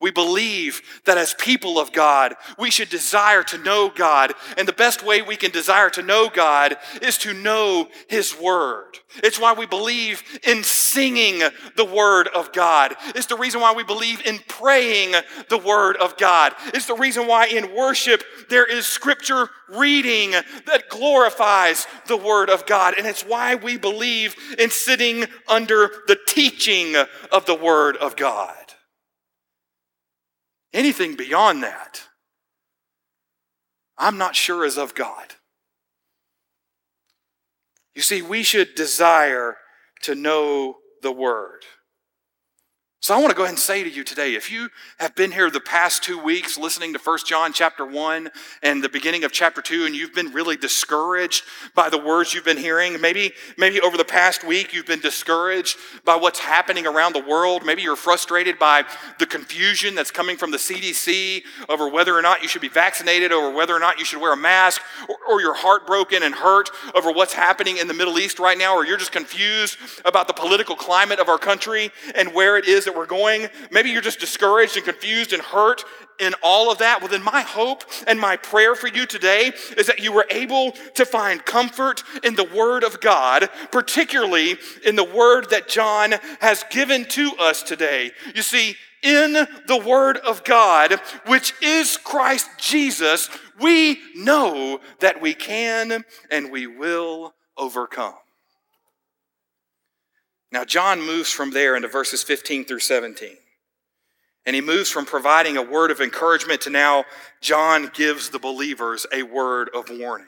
We 0.00 0.10
believe 0.10 0.80
that 1.04 1.18
as 1.18 1.34
people 1.34 1.78
of 1.78 1.92
God, 1.92 2.34
we 2.58 2.70
should 2.70 2.88
desire 2.88 3.42
to 3.44 3.58
know 3.58 3.90
God. 3.94 4.32
And 4.56 4.66
the 4.66 4.72
best 4.72 5.04
way 5.04 5.20
we 5.20 5.36
can 5.36 5.50
desire 5.50 5.90
to 5.90 6.02
know 6.02 6.30
God 6.30 6.76
is 7.02 7.18
to 7.18 7.34
know 7.34 7.86
His 8.08 8.38
Word. 8.38 8.98
It's 9.22 9.38
why 9.38 9.52
we 9.52 9.66
believe 9.66 10.22
in 10.46 10.64
singing 10.64 11.42
the 11.76 11.84
Word 11.84 12.28
of 12.28 12.50
God. 12.52 12.94
It's 13.14 13.26
the 13.26 13.36
reason 13.36 13.60
why 13.60 13.74
we 13.74 13.84
believe 13.84 14.24
in 14.24 14.38
praying 14.48 15.14
the 15.50 15.58
Word 15.58 15.96
of 15.96 16.16
God. 16.16 16.54
It's 16.68 16.86
the 16.86 16.94
reason 16.94 17.26
why 17.26 17.46
in 17.48 17.74
worship 17.74 18.22
there 18.48 18.64
is 18.64 18.86
scripture 18.86 19.50
reading 19.68 20.30
that 20.30 20.88
glorifies 20.88 21.86
the 22.06 22.16
Word 22.16 22.48
of 22.48 22.64
God. 22.64 22.94
And 22.96 23.06
it's 23.06 23.22
why 23.22 23.54
we 23.54 23.76
believe 23.76 24.34
in 24.58 24.70
sitting 24.70 25.26
under 25.46 25.90
the 26.06 26.18
teaching 26.26 26.96
of 27.30 27.44
the 27.44 27.54
Word 27.54 27.98
of 27.98 28.16
God. 28.16 28.54
Anything 30.72 31.16
beyond 31.16 31.62
that, 31.62 32.02
I'm 33.98 34.18
not 34.18 34.36
sure 34.36 34.64
is 34.64 34.78
of 34.78 34.94
God. 34.94 35.34
You 37.94 38.02
see, 38.02 38.22
we 38.22 38.42
should 38.42 38.74
desire 38.74 39.56
to 40.02 40.14
know 40.14 40.76
the 41.02 41.12
Word. 41.12 41.64
So 43.02 43.14
I 43.14 43.18
want 43.18 43.30
to 43.30 43.34
go 43.34 43.44
ahead 43.44 43.54
and 43.54 43.58
say 43.58 43.82
to 43.82 43.88
you 43.88 44.04
today, 44.04 44.34
if 44.34 44.52
you 44.52 44.68
have 44.98 45.14
been 45.14 45.32
here 45.32 45.50
the 45.50 45.58
past 45.58 46.04
two 46.04 46.22
weeks 46.22 46.58
listening 46.58 46.92
to 46.92 46.98
1 46.98 47.18
John 47.26 47.54
chapter 47.54 47.86
1 47.86 48.30
and 48.62 48.84
the 48.84 48.90
beginning 48.90 49.24
of 49.24 49.32
chapter 49.32 49.62
2, 49.62 49.86
and 49.86 49.96
you've 49.96 50.12
been 50.12 50.34
really 50.34 50.58
discouraged 50.58 51.44
by 51.74 51.88
the 51.88 51.96
words 51.96 52.34
you've 52.34 52.44
been 52.44 52.58
hearing, 52.58 53.00
maybe, 53.00 53.32
maybe 53.56 53.80
over 53.80 53.96
the 53.96 54.04
past 54.04 54.44
week 54.44 54.74
you've 54.74 54.84
been 54.84 55.00
discouraged 55.00 55.78
by 56.04 56.14
what's 56.14 56.40
happening 56.40 56.86
around 56.86 57.14
the 57.14 57.24
world. 57.24 57.64
Maybe 57.64 57.80
you're 57.80 57.96
frustrated 57.96 58.58
by 58.58 58.84
the 59.18 59.24
confusion 59.24 59.94
that's 59.94 60.10
coming 60.10 60.36
from 60.36 60.50
the 60.50 60.58
CDC 60.58 61.42
over 61.70 61.88
whether 61.88 62.14
or 62.14 62.20
not 62.20 62.42
you 62.42 62.48
should 62.48 62.60
be 62.60 62.68
vaccinated, 62.68 63.32
over 63.32 63.50
whether 63.50 63.74
or 63.74 63.80
not 63.80 63.98
you 63.98 64.04
should 64.04 64.20
wear 64.20 64.34
a 64.34 64.36
mask, 64.36 64.82
or, 65.08 65.16
or 65.26 65.40
you're 65.40 65.54
heartbroken 65.54 66.22
and 66.22 66.34
hurt 66.34 66.68
over 66.94 67.10
what's 67.10 67.32
happening 67.32 67.78
in 67.78 67.88
the 67.88 67.94
Middle 67.94 68.18
East 68.18 68.38
right 68.38 68.58
now, 68.58 68.74
or 68.74 68.84
you're 68.84 68.98
just 68.98 69.10
confused 69.10 69.78
about 70.04 70.26
the 70.26 70.34
political 70.34 70.76
climate 70.76 71.18
of 71.18 71.30
our 71.30 71.38
country 71.38 71.90
and 72.14 72.34
where 72.34 72.58
it 72.58 72.66
is 72.66 72.89
that 72.90 72.98
we're 72.98 73.06
going. 73.06 73.48
Maybe 73.70 73.90
you're 73.90 74.02
just 74.02 74.18
discouraged 74.18 74.76
and 74.76 74.84
confused 74.84 75.32
and 75.32 75.40
hurt 75.40 75.84
in 76.18 76.34
all 76.42 76.70
of 76.70 76.78
that. 76.78 77.00
Well, 77.00 77.08
then 77.08 77.22
my 77.22 77.42
hope 77.42 77.84
and 78.06 78.18
my 78.18 78.36
prayer 78.36 78.74
for 78.74 78.88
you 78.88 79.06
today 79.06 79.52
is 79.76 79.86
that 79.86 80.00
you 80.00 80.12
were 80.12 80.26
able 80.28 80.72
to 80.94 81.04
find 81.06 81.44
comfort 81.44 82.02
in 82.24 82.34
the 82.34 82.44
Word 82.44 82.82
of 82.82 83.00
God, 83.00 83.48
particularly 83.70 84.56
in 84.84 84.96
the 84.96 85.04
Word 85.04 85.50
that 85.50 85.68
John 85.68 86.14
has 86.40 86.64
given 86.70 87.04
to 87.06 87.32
us 87.38 87.62
today. 87.62 88.10
You 88.34 88.42
see, 88.42 88.76
in 89.02 89.32
the 89.32 89.82
Word 89.86 90.18
of 90.18 90.44
God, 90.44 91.00
which 91.26 91.54
is 91.62 91.96
Christ 91.96 92.50
Jesus, 92.58 93.30
we 93.60 93.98
know 94.14 94.80
that 94.98 95.22
we 95.22 95.32
can 95.32 96.04
and 96.30 96.50
we 96.50 96.66
will 96.66 97.34
overcome. 97.56 98.14
Now, 100.52 100.64
John 100.64 101.00
moves 101.00 101.30
from 101.30 101.50
there 101.50 101.76
into 101.76 101.88
verses 101.88 102.22
15 102.22 102.64
through 102.64 102.80
17. 102.80 103.36
And 104.46 104.56
he 104.56 104.62
moves 104.62 104.90
from 104.90 105.04
providing 105.04 105.56
a 105.56 105.62
word 105.62 105.90
of 105.90 106.00
encouragement 106.00 106.62
to 106.62 106.70
now 106.70 107.04
John 107.40 107.90
gives 107.92 108.30
the 108.30 108.38
believers 108.38 109.06
a 109.12 109.22
word 109.22 109.70
of 109.74 109.90
warning. 109.90 110.26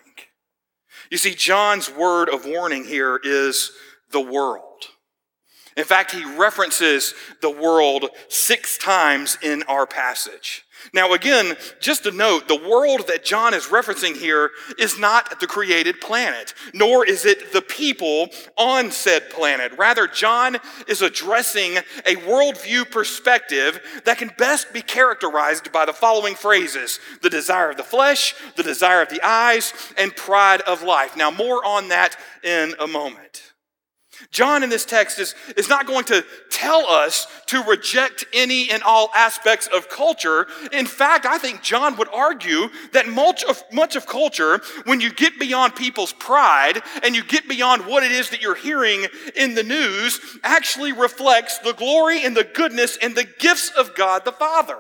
You 1.11 1.19
see, 1.19 1.35
John's 1.35 1.91
word 1.91 2.29
of 2.29 2.47
warning 2.47 2.85
here 2.85 3.21
is 3.23 3.73
the 4.11 4.21
world. 4.21 4.63
In 5.77 5.85
fact, 5.85 6.13
he 6.13 6.25
references 6.37 7.15
the 7.41 7.51
world 7.51 8.11
six 8.29 8.77
times 8.77 9.39
in 9.43 9.63
our 9.65 9.87
passage. 9.87 10.65
Now, 10.93 11.13
again, 11.13 11.57
just 11.81 12.05
to 12.05 12.11
note, 12.11 12.49
the 12.49 12.69
world 12.69 13.07
that 13.09 13.25
John 13.25 13.55
is 13.55 13.67
referencing 13.67 14.17
here 14.17 14.51
is 14.79 14.99
not 14.99 15.41
the 15.41 15.47
created 15.47 16.01
planet, 16.01 16.55
nor 16.75 17.07
is 17.07 17.25
it 17.25 17.53
the 17.53 17.63
people 17.63 18.29
on 18.57 18.91
said 18.91 19.31
planet. 19.31 19.73
Rather, 19.79 20.07
John 20.07 20.59
is 20.87 21.03
addressing 21.03 21.77
a 22.07 22.17
worldview 22.17 22.91
perspective 22.91 23.81
that 24.05 24.19
can 24.19 24.31
best 24.39 24.73
be 24.73 24.83
characterized 24.83 25.73
by 25.73 25.87
the 25.87 25.93
following 25.93 26.35
phrases 26.35 27.01
the 27.23 27.31
desire 27.31 27.71
of 27.71 27.77
the 27.77 27.83
flesh, 27.83 28.35
the 28.57 28.63
desire 28.63 29.03
of 29.03 29.09
the 29.09 29.21
eyes, 29.23 29.73
and 29.97 30.15
pride 30.17 30.61
of 30.63 30.83
life. 30.83 31.17
Now, 31.17 31.31
more 31.31 31.65
on 31.65 31.89
that 31.89 32.17
in 32.43 32.75
a 32.79 32.87
moment. 32.87 33.52
John 34.31 34.63
in 34.63 34.71
this 34.71 34.85
text 34.85 35.19
is, 35.19 35.35
is 35.57 35.69
not 35.69 35.87
going 35.87 36.05
to 36.05 36.25
tell 36.51 36.87
us 36.87 37.27
to 37.47 37.63
reject 37.65 38.25
any 38.33 38.71
and 38.71 38.83
all 38.83 39.11
aspects 39.15 39.67
of 39.67 39.89
culture. 39.89 40.47
In 40.73 40.87
fact, 40.87 41.27
I 41.27 41.39
think 41.39 41.63
John 41.63 41.97
would 41.97 42.09
argue 42.13 42.69
that 42.93 43.09
much 43.09 43.45
of, 43.45 43.63
much 43.73 43.97
of 43.97 44.07
culture, 44.07 44.61
when 44.85 45.01
you 45.01 45.13
get 45.13 45.39
beyond 45.39 45.77
people's 45.77 46.13
pride 46.13 46.83
and 47.03 47.15
you 47.15 47.25
get 47.25 47.49
beyond 47.49 47.87
what 47.87 48.03
it 48.03 48.13
is 48.13 48.31
that 48.31 48.41
you're 48.41 48.55
hearing 48.55 49.07
in 49.37 49.55
the 49.55 49.63
news, 49.63 50.21
actually 50.43 50.93
reflects 50.93 51.59
the 51.59 51.75
glory 51.75 52.25
and 52.25 52.37
the 52.37 52.45
goodness 52.45 52.97
and 53.03 53.15
the 53.15 53.27
gifts 53.39 53.71
of 53.71 53.95
God 53.95 54.25
the 54.25 54.33
Father. 54.33 54.79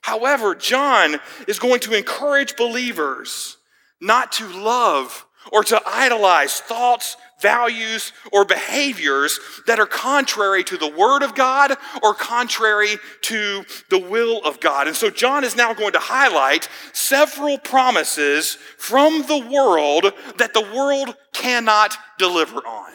However, 0.00 0.54
John 0.54 1.16
is 1.48 1.58
going 1.58 1.80
to 1.80 1.94
encourage 1.96 2.56
believers 2.56 3.56
not 4.00 4.32
to 4.32 4.46
love 4.46 5.26
or 5.52 5.64
to 5.64 5.80
idolize 5.86 6.60
thoughts 6.60 7.16
values, 7.40 8.12
or 8.32 8.44
behaviors 8.44 9.38
that 9.66 9.78
are 9.78 9.86
contrary 9.86 10.64
to 10.64 10.76
the 10.76 10.90
Word 10.90 11.22
of 11.22 11.34
God 11.34 11.76
or 12.02 12.14
contrary 12.14 12.96
to 13.22 13.64
the 13.90 13.98
will 13.98 14.42
of 14.44 14.60
God. 14.60 14.86
And 14.86 14.96
so 14.96 15.10
John 15.10 15.44
is 15.44 15.56
now 15.56 15.74
going 15.74 15.92
to 15.92 15.98
highlight 15.98 16.68
several 16.92 17.58
promises 17.58 18.56
from 18.78 19.22
the 19.22 19.46
world 19.50 20.12
that 20.38 20.54
the 20.54 20.68
world 20.74 21.14
cannot 21.32 21.96
deliver 22.18 22.58
on. 22.58 22.92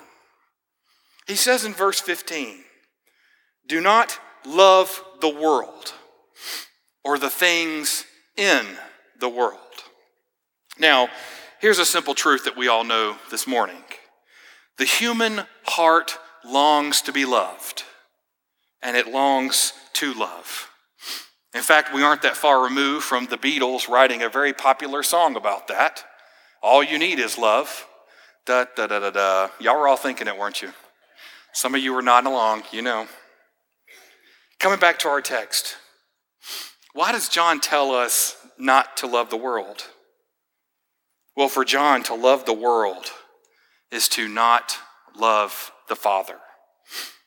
He 1.27 1.35
says 1.35 1.63
in 1.63 1.73
verse 1.73 1.99
15, 1.99 2.63
Do 3.67 3.79
not 3.79 4.19
love 4.45 5.03
the 5.21 5.29
world 5.29 5.93
or 7.03 7.19
the 7.19 7.29
things 7.29 8.05
in 8.35 8.65
the 9.19 9.29
world. 9.29 9.59
Now, 10.79 11.09
here's 11.59 11.79
a 11.79 11.85
simple 11.85 12.15
truth 12.15 12.45
that 12.45 12.57
we 12.57 12.67
all 12.67 12.83
know 12.83 13.17
this 13.29 13.45
morning 13.45 13.83
the 14.81 14.87
human 14.87 15.43
heart 15.65 16.17
longs 16.43 17.03
to 17.03 17.11
be 17.11 17.23
loved, 17.23 17.83
and 18.81 18.97
it 18.97 19.05
longs 19.05 19.73
to 19.93 20.11
love. 20.15 20.71
In 21.53 21.61
fact, 21.61 21.93
we 21.93 22.01
aren't 22.01 22.23
that 22.23 22.35
far 22.35 22.63
removed 22.63 23.05
from 23.05 23.27
the 23.27 23.37
Beatles 23.37 23.87
writing 23.87 24.23
a 24.23 24.27
very 24.29 24.53
popular 24.53 25.03
song 25.03 25.35
about 25.35 25.67
that. 25.67 26.03
All 26.63 26.83
you 26.83 26.97
need 26.97 27.19
is 27.19 27.37
love. 27.37 27.85
Da 28.47 28.65
da 28.75 28.87
da 28.87 28.99
da 28.99 29.11
da. 29.11 29.49
Y'all 29.59 29.77
were 29.77 29.87
all 29.87 29.97
thinking 29.97 30.27
it, 30.27 30.35
weren't 30.35 30.63
you? 30.63 30.71
Some 31.53 31.75
of 31.75 31.81
you 31.81 31.93
were 31.93 32.01
nodding 32.01 32.31
along, 32.31 32.63
you 32.71 32.81
know. 32.81 33.05
Coming 34.57 34.79
back 34.79 34.97
to 34.99 35.09
our 35.09 35.21
text, 35.21 35.77
why 36.93 37.11
does 37.11 37.29
John 37.29 37.59
tell 37.59 37.91
us 37.91 38.35
not 38.57 38.97
to 38.97 39.05
love 39.05 39.29
the 39.29 39.37
world? 39.37 39.83
Well, 41.37 41.49
for 41.49 41.63
John, 41.63 42.01
to 42.05 42.15
love 42.15 42.45
the 42.45 42.53
world 42.53 43.11
is 43.91 44.07
to 44.09 44.27
not 44.27 44.77
love 45.15 45.71
the 45.89 45.95
Father. 45.95 46.37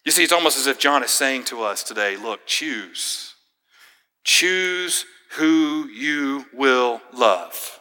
You 0.04 0.12
see, 0.12 0.22
it's 0.22 0.32
almost 0.32 0.58
as 0.58 0.66
if 0.66 0.78
John 0.78 1.02
is 1.02 1.10
saying 1.10 1.44
to 1.44 1.62
us 1.62 1.82
today 1.82 2.16
look, 2.16 2.46
choose. 2.46 3.34
Choose 4.24 5.04
who 5.32 5.88
you 5.88 6.46
will 6.52 7.00
love. 7.12 7.80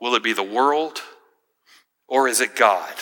Will 0.00 0.14
it 0.14 0.22
be 0.22 0.32
the 0.32 0.42
world 0.42 1.02
or 2.08 2.26
is 2.26 2.40
it 2.40 2.56
God? 2.56 2.94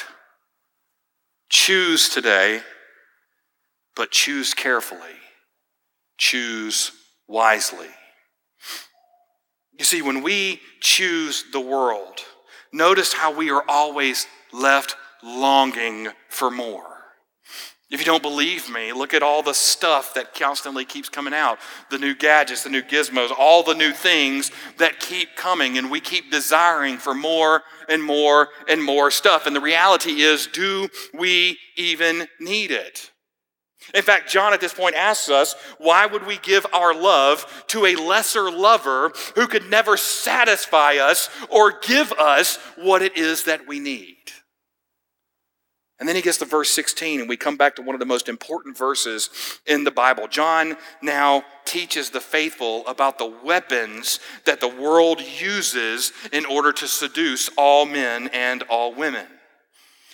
Choose 1.48 2.08
today, 2.08 2.60
but 3.96 4.10
choose 4.10 4.52
carefully. 4.52 5.00
Choose 6.18 6.92
wisely. 7.26 7.88
You 9.78 9.84
see, 9.84 10.02
when 10.02 10.22
we 10.22 10.60
choose 10.80 11.44
the 11.52 11.60
world, 11.60 12.20
notice 12.72 13.12
how 13.12 13.34
we 13.34 13.50
are 13.50 13.64
always 13.68 14.26
left 14.52 14.96
longing 15.22 16.08
for 16.28 16.50
more. 16.50 16.84
If 17.90 18.00
you 18.00 18.04
don't 18.04 18.22
believe 18.22 18.68
me, 18.68 18.92
look 18.92 19.14
at 19.14 19.22
all 19.22 19.42
the 19.42 19.54
stuff 19.54 20.12
that 20.12 20.34
constantly 20.34 20.84
keeps 20.84 21.08
coming 21.08 21.32
out 21.32 21.58
the 21.90 21.96
new 21.96 22.14
gadgets, 22.14 22.64
the 22.64 22.68
new 22.70 22.82
gizmos, 22.82 23.30
all 23.36 23.62
the 23.62 23.74
new 23.74 23.92
things 23.92 24.50
that 24.76 25.00
keep 25.00 25.36
coming, 25.36 25.78
and 25.78 25.90
we 25.90 26.00
keep 26.00 26.30
desiring 26.30 26.98
for 26.98 27.14
more 27.14 27.62
and 27.88 28.02
more 28.02 28.48
and 28.68 28.84
more 28.84 29.10
stuff. 29.10 29.46
And 29.46 29.56
the 29.56 29.60
reality 29.60 30.20
is, 30.20 30.46
do 30.48 30.88
we 31.14 31.58
even 31.76 32.28
need 32.38 32.70
it? 32.70 33.10
In 33.94 34.02
fact, 34.02 34.30
John 34.30 34.52
at 34.52 34.60
this 34.60 34.74
point 34.74 34.94
asks 34.94 35.30
us, 35.30 35.54
why 35.78 36.06
would 36.06 36.26
we 36.26 36.38
give 36.38 36.66
our 36.72 36.94
love 36.94 37.64
to 37.68 37.86
a 37.86 37.96
lesser 37.96 38.50
lover 38.50 39.12
who 39.34 39.46
could 39.46 39.70
never 39.70 39.96
satisfy 39.96 40.96
us 40.96 41.30
or 41.48 41.78
give 41.80 42.12
us 42.12 42.56
what 42.76 43.02
it 43.02 43.16
is 43.16 43.44
that 43.44 43.66
we 43.66 43.80
need? 43.80 44.16
And 45.98 46.08
then 46.08 46.14
he 46.14 46.22
gets 46.22 46.38
to 46.38 46.44
verse 46.44 46.70
16, 46.70 47.20
and 47.20 47.28
we 47.28 47.36
come 47.36 47.56
back 47.56 47.74
to 47.76 47.82
one 47.82 47.96
of 47.96 47.98
the 47.98 48.06
most 48.06 48.28
important 48.28 48.78
verses 48.78 49.30
in 49.66 49.82
the 49.82 49.90
Bible. 49.90 50.28
John 50.28 50.76
now 51.02 51.42
teaches 51.64 52.10
the 52.10 52.20
faithful 52.20 52.86
about 52.86 53.18
the 53.18 53.26
weapons 53.26 54.20
that 54.44 54.60
the 54.60 54.68
world 54.68 55.20
uses 55.20 56.12
in 56.32 56.46
order 56.46 56.72
to 56.72 56.86
seduce 56.86 57.50
all 57.58 57.84
men 57.84 58.28
and 58.32 58.62
all 58.64 58.94
women. 58.94 59.26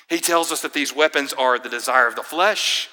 He 0.09 0.21
tells 0.21 0.51
us 0.51 0.63
that 0.63 0.73
these 0.73 0.95
weapons 0.95 1.35
are 1.35 1.59
the 1.59 1.69
desire 1.69 2.07
of 2.07 2.17
the 2.17 2.23
flesh, 2.23 2.89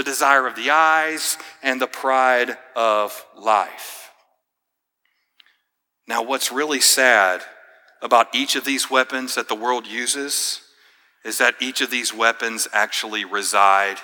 the 0.00 0.10
desire 0.10 0.46
of 0.46 0.56
the 0.56 0.70
eyes, 0.70 1.36
and 1.62 1.78
the 1.78 1.86
pride 1.86 2.56
of 2.74 3.22
life. 3.36 4.10
Now, 6.08 6.22
what's 6.22 6.50
really 6.50 6.80
sad 6.80 7.42
about 8.00 8.34
each 8.34 8.56
of 8.56 8.64
these 8.64 8.90
weapons 8.90 9.34
that 9.34 9.46
the 9.46 9.54
world 9.54 9.86
uses 9.86 10.62
is 11.22 11.36
that 11.36 11.54
each 11.60 11.82
of 11.82 11.90
these 11.90 12.14
weapons 12.14 12.66
actually 12.72 13.26
reside 13.26 13.98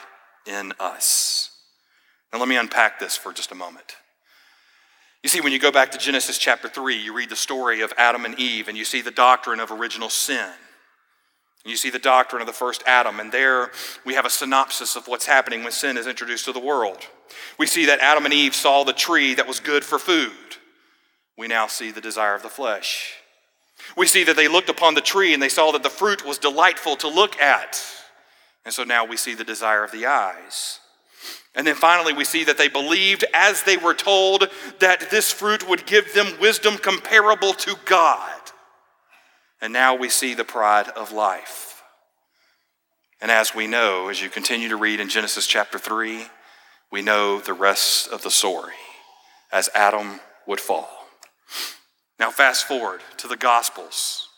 in 0.46 0.74
us. 0.78 1.50
Now, 2.30 2.40
let 2.40 2.48
me 2.48 2.58
unpack 2.58 3.00
this 3.00 3.16
for 3.16 3.32
just 3.32 3.50
a 3.50 3.54
moment. 3.54 3.96
You 5.22 5.30
see, 5.30 5.40
when 5.40 5.54
you 5.54 5.58
go 5.58 5.72
back 5.72 5.92
to 5.92 5.98
Genesis 5.98 6.36
chapter 6.36 6.68
3, 6.68 6.94
you 6.94 7.16
read 7.16 7.30
the 7.30 7.36
story 7.36 7.80
of 7.80 7.94
Adam 7.96 8.26
and 8.26 8.38
Eve, 8.38 8.68
and 8.68 8.76
you 8.76 8.84
see 8.84 9.00
the 9.00 9.10
doctrine 9.10 9.60
of 9.60 9.72
original 9.72 10.10
sin. 10.10 10.52
You 11.66 11.76
see 11.76 11.90
the 11.90 11.98
doctrine 11.98 12.40
of 12.40 12.46
the 12.46 12.52
first 12.52 12.84
Adam, 12.86 13.18
and 13.18 13.32
there 13.32 13.72
we 14.04 14.14
have 14.14 14.24
a 14.24 14.30
synopsis 14.30 14.94
of 14.94 15.08
what's 15.08 15.26
happening 15.26 15.64
when 15.64 15.72
sin 15.72 15.96
is 15.96 16.06
introduced 16.06 16.44
to 16.44 16.52
the 16.52 16.60
world. 16.60 16.98
We 17.58 17.66
see 17.66 17.86
that 17.86 17.98
Adam 17.98 18.24
and 18.24 18.32
Eve 18.32 18.54
saw 18.54 18.84
the 18.84 18.92
tree 18.92 19.34
that 19.34 19.48
was 19.48 19.58
good 19.58 19.84
for 19.84 19.98
food. 19.98 20.30
We 21.36 21.48
now 21.48 21.66
see 21.66 21.90
the 21.90 22.00
desire 22.00 22.36
of 22.36 22.42
the 22.42 22.48
flesh. 22.48 23.14
We 23.96 24.06
see 24.06 24.22
that 24.24 24.36
they 24.36 24.46
looked 24.46 24.68
upon 24.68 24.94
the 24.94 25.00
tree 25.00 25.34
and 25.34 25.42
they 25.42 25.48
saw 25.48 25.72
that 25.72 25.82
the 25.82 25.90
fruit 25.90 26.24
was 26.24 26.38
delightful 26.38 26.96
to 26.96 27.08
look 27.08 27.40
at. 27.40 27.82
And 28.64 28.72
so 28.72 28.84
now 28.84 29.04
we 29.04 29.16
see 29.16 29.34
the 29.34 29.44
desire 29.44 29.82
of 29.82 29.90
the 29.90 30.06
eyes. 30.06 30.78
And 31.56 31.66
then 31.66 31.74
finally, 31.74 32.12
we 32.12 32.24
see 32.24 32.44
that 32.44 32.58
they 32.58 32.68
believed, 32.68 33.24
as 33.34 33.62
they 33.62 33.76
were 33.76 33.94
told, 33.94 34.48
that 34.78 35.10
this 35.10 35.32
fruit 35.32 35.68
would 35.68 35.86
give 35.86 36.14
them 36.14 36.38
wisdom 36.38 36.76
comparable 36.76 37.54
to 37.54 37.74
God. 37.86 38.45
And 39.60 39.72
now 39.72 39.94
we 39.94 40.08
see 40.08 40.34
the 40.34 40.44
pride 40.44 40.88
of 40.88 41.12
life. 41.12 41.82
And 43.20 43.30
as 43.30 43.54
we 43.54 43.66
know, 43.66 44.08
as 44.08 44.20
you 44.20 44.28
continue 44.28 44.68
to 44.68 44.76
read 44.76 45.00
in 45.00 45.08
Genesis 45.08 45.46
chapter 45.46 45.78
3, 45.78 46.26
we 46.92 47.02
know 47.02 47.40
the 47.40 47.54
rest 47.54 48.08
of 48.08 48.22
the 48.22 48.30
story 48.30 48.74
as 49.50 49.70
Adam 49.74 50.20
would 50.46 50.60
fall. 50.60 50.90
Now, 52.18 52.30
fast 52.30 52.66
forward 52.66 53.00
to 53.18 53.28
the 53.28 53.36
Gospels, 53.36 54.28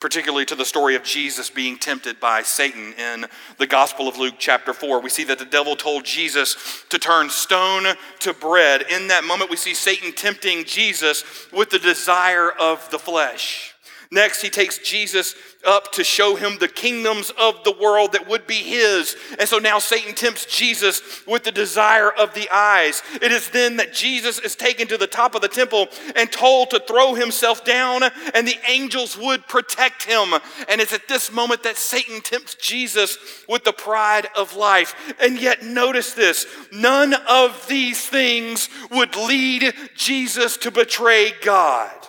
particularly 0.00 0.44
to 0.46 0.54
the 0.54 0.64
story 0.64 0.94
of 0.94 1.02
Jesus 1.02 1.50
being 1.50 1.78
tempted 1.78 2.20
by 2.20 2.42
Satan 2.42 2.94
in 2.94 3.26
the 3.58 3.66
Gospel 3.66 4.08
of 4.08 4.18
Luke, 4.18 4.34
chapter 4.38 4.72
4. 4.72 5.00
We 5.00 5.10
see 5.10 5.24
that 5.24 5.38
the 5.38 5.44
devil 5.44 5.76
told 5.76 6.04
Jesus 6.04 6.84
to 6.90 6.98
turn 6.98 7.30
stone 7.30 7.84
to 8.20 8.32
bread. 8.32 8.84
In 8.90 9.08
that 9.08 9.24
moment, 9.24 9.50
we 9.50 9.56
see 9.56 9.74
Satan 9.74 10.12
tempting 10.12 10.64
Jesus 10.64 11.24
with 11.52 11.70
the 11.70 11.78
desire 11.78 12.50
of 12.50 12.88
the 12.90 12.98
flesh. 12.98 13.74
Next, 14.10 14.40
he 14.40 14.48
takes 14.48 14.78
Jesus 14.78 15.34
up 15.66 15.92
to 15.92 16.02
show 16.02 16.34
him 16.34 16.56
the 16.58 16.68
kingdoms 16.68 17.30
of 17.38 17.62
the 17.64 17.76
world 17.78 18.12
that 18.12 18.26
would 18.26 18.46
be 18.46 18.54
his. 18.54 19.14
And 19.38 19.46
so 19.46 19.58
now 19.58 19.78
Satan 19.78 20.14
tempts 20.14 20.46
Jesus 20.46 21.26
with 21.26 21.44
the 21.44 21.52
desire 21.52 22.10
of 22.10 22.32
the 22.32 22.48
eyes. 22.50 23.02
It 23.20 23.32
is 23.32 23.50
then 23.50 23.76
that 23.76 23.92
Jesus 23.92 24.38
is 24.38 24.56
taken 24.56 24.88
to 24.88 24.96
the 24.96 25.06
top 25.06 25.34
of 25.34 25.42
the 25.42 25.48
temple 25.48 25.88
and 26.16 26.32
told 26.32 26.70
to 26.70 26.80
throw 26.80 27.14
himself 27.14 27.66
down, 27.66 28.02
and 28.34 28.48
the 28.48 28.58
angels 28.66 29.18
would 29.18 29.46
protect 29.46 30.04
him. 30.04 30.32
And 30.70 30.80
it's 30.80 30.94
at 30.94 31.06
this 31.06 31.30
moment 31.30 31.62
that 31.64 31.76
Satan 31.76 32.22
tempts 32.22 32.54
Jesus 32.54 33.18
with 33.46 33.64
the 33.64 33.74
pride 33.74 34.28
of 34.34 34.56
life. 34.56 35.14
And 35.20 35.38
yet, 35.38 35.62
notice 35.62 36.14
this 36.14 36.46
none 36.72 37.12
of 37.28 37.66
these 37.68 38.06
things 38.06 38.70
would 38.90 39.16
lead 39.16 39.74
Jesus 39.94 40.56
to 40.58 40.70
betray 40.70 41.32
God. 41.42 42.07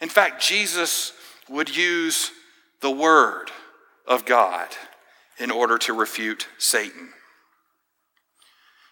In 0.00 0.08
fact, 0.08 0.42
Jesus 0.42 1.12
would 1.48 1.74
use 1.74 2.30
the 2.80 2.90
Word 2.90 3.50
of 4.06 4.24
God 4.24 4.68
in 5.38 5.50
order 5.50 5.78
to 5.78 5.92
refute 5.92 6.48
Satan. 6.58 7.10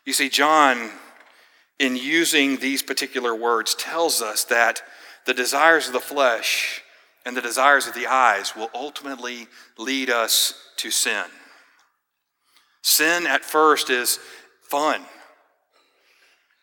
You 0.04 0.12
see, 0.12 0.28
John, 0.28 0.90
in 1.78 1.96
using 1.96 2.58
these 2.58 2.82
particular 2.82 3.34
words, 3.34 3.74
tells 3.74 4.20
us 4.20 4.44
that 4.44 4.82
the 5.26 5.34
desires 5.34 5.86
of 5.86 5.92
the 5.94 6.00
flesh 6.00 6.82
and 7.24 7.36
the 7.36 7.40
desires 7.40 7.86
of 7.86 7.94
the 7.94 8.06
eyes 8.06 8.54
will 8.54 8.70
ultimately 8.74 9.46
lead 9.78 10.10
us 10.10 10.54
to 10.76 10.90
sin. 10.90 11.24
Sin 12.82 13.26
at 13.26 13.44
first 13.44 13.88
is 13.88 14.18
fun. 14.60 15.00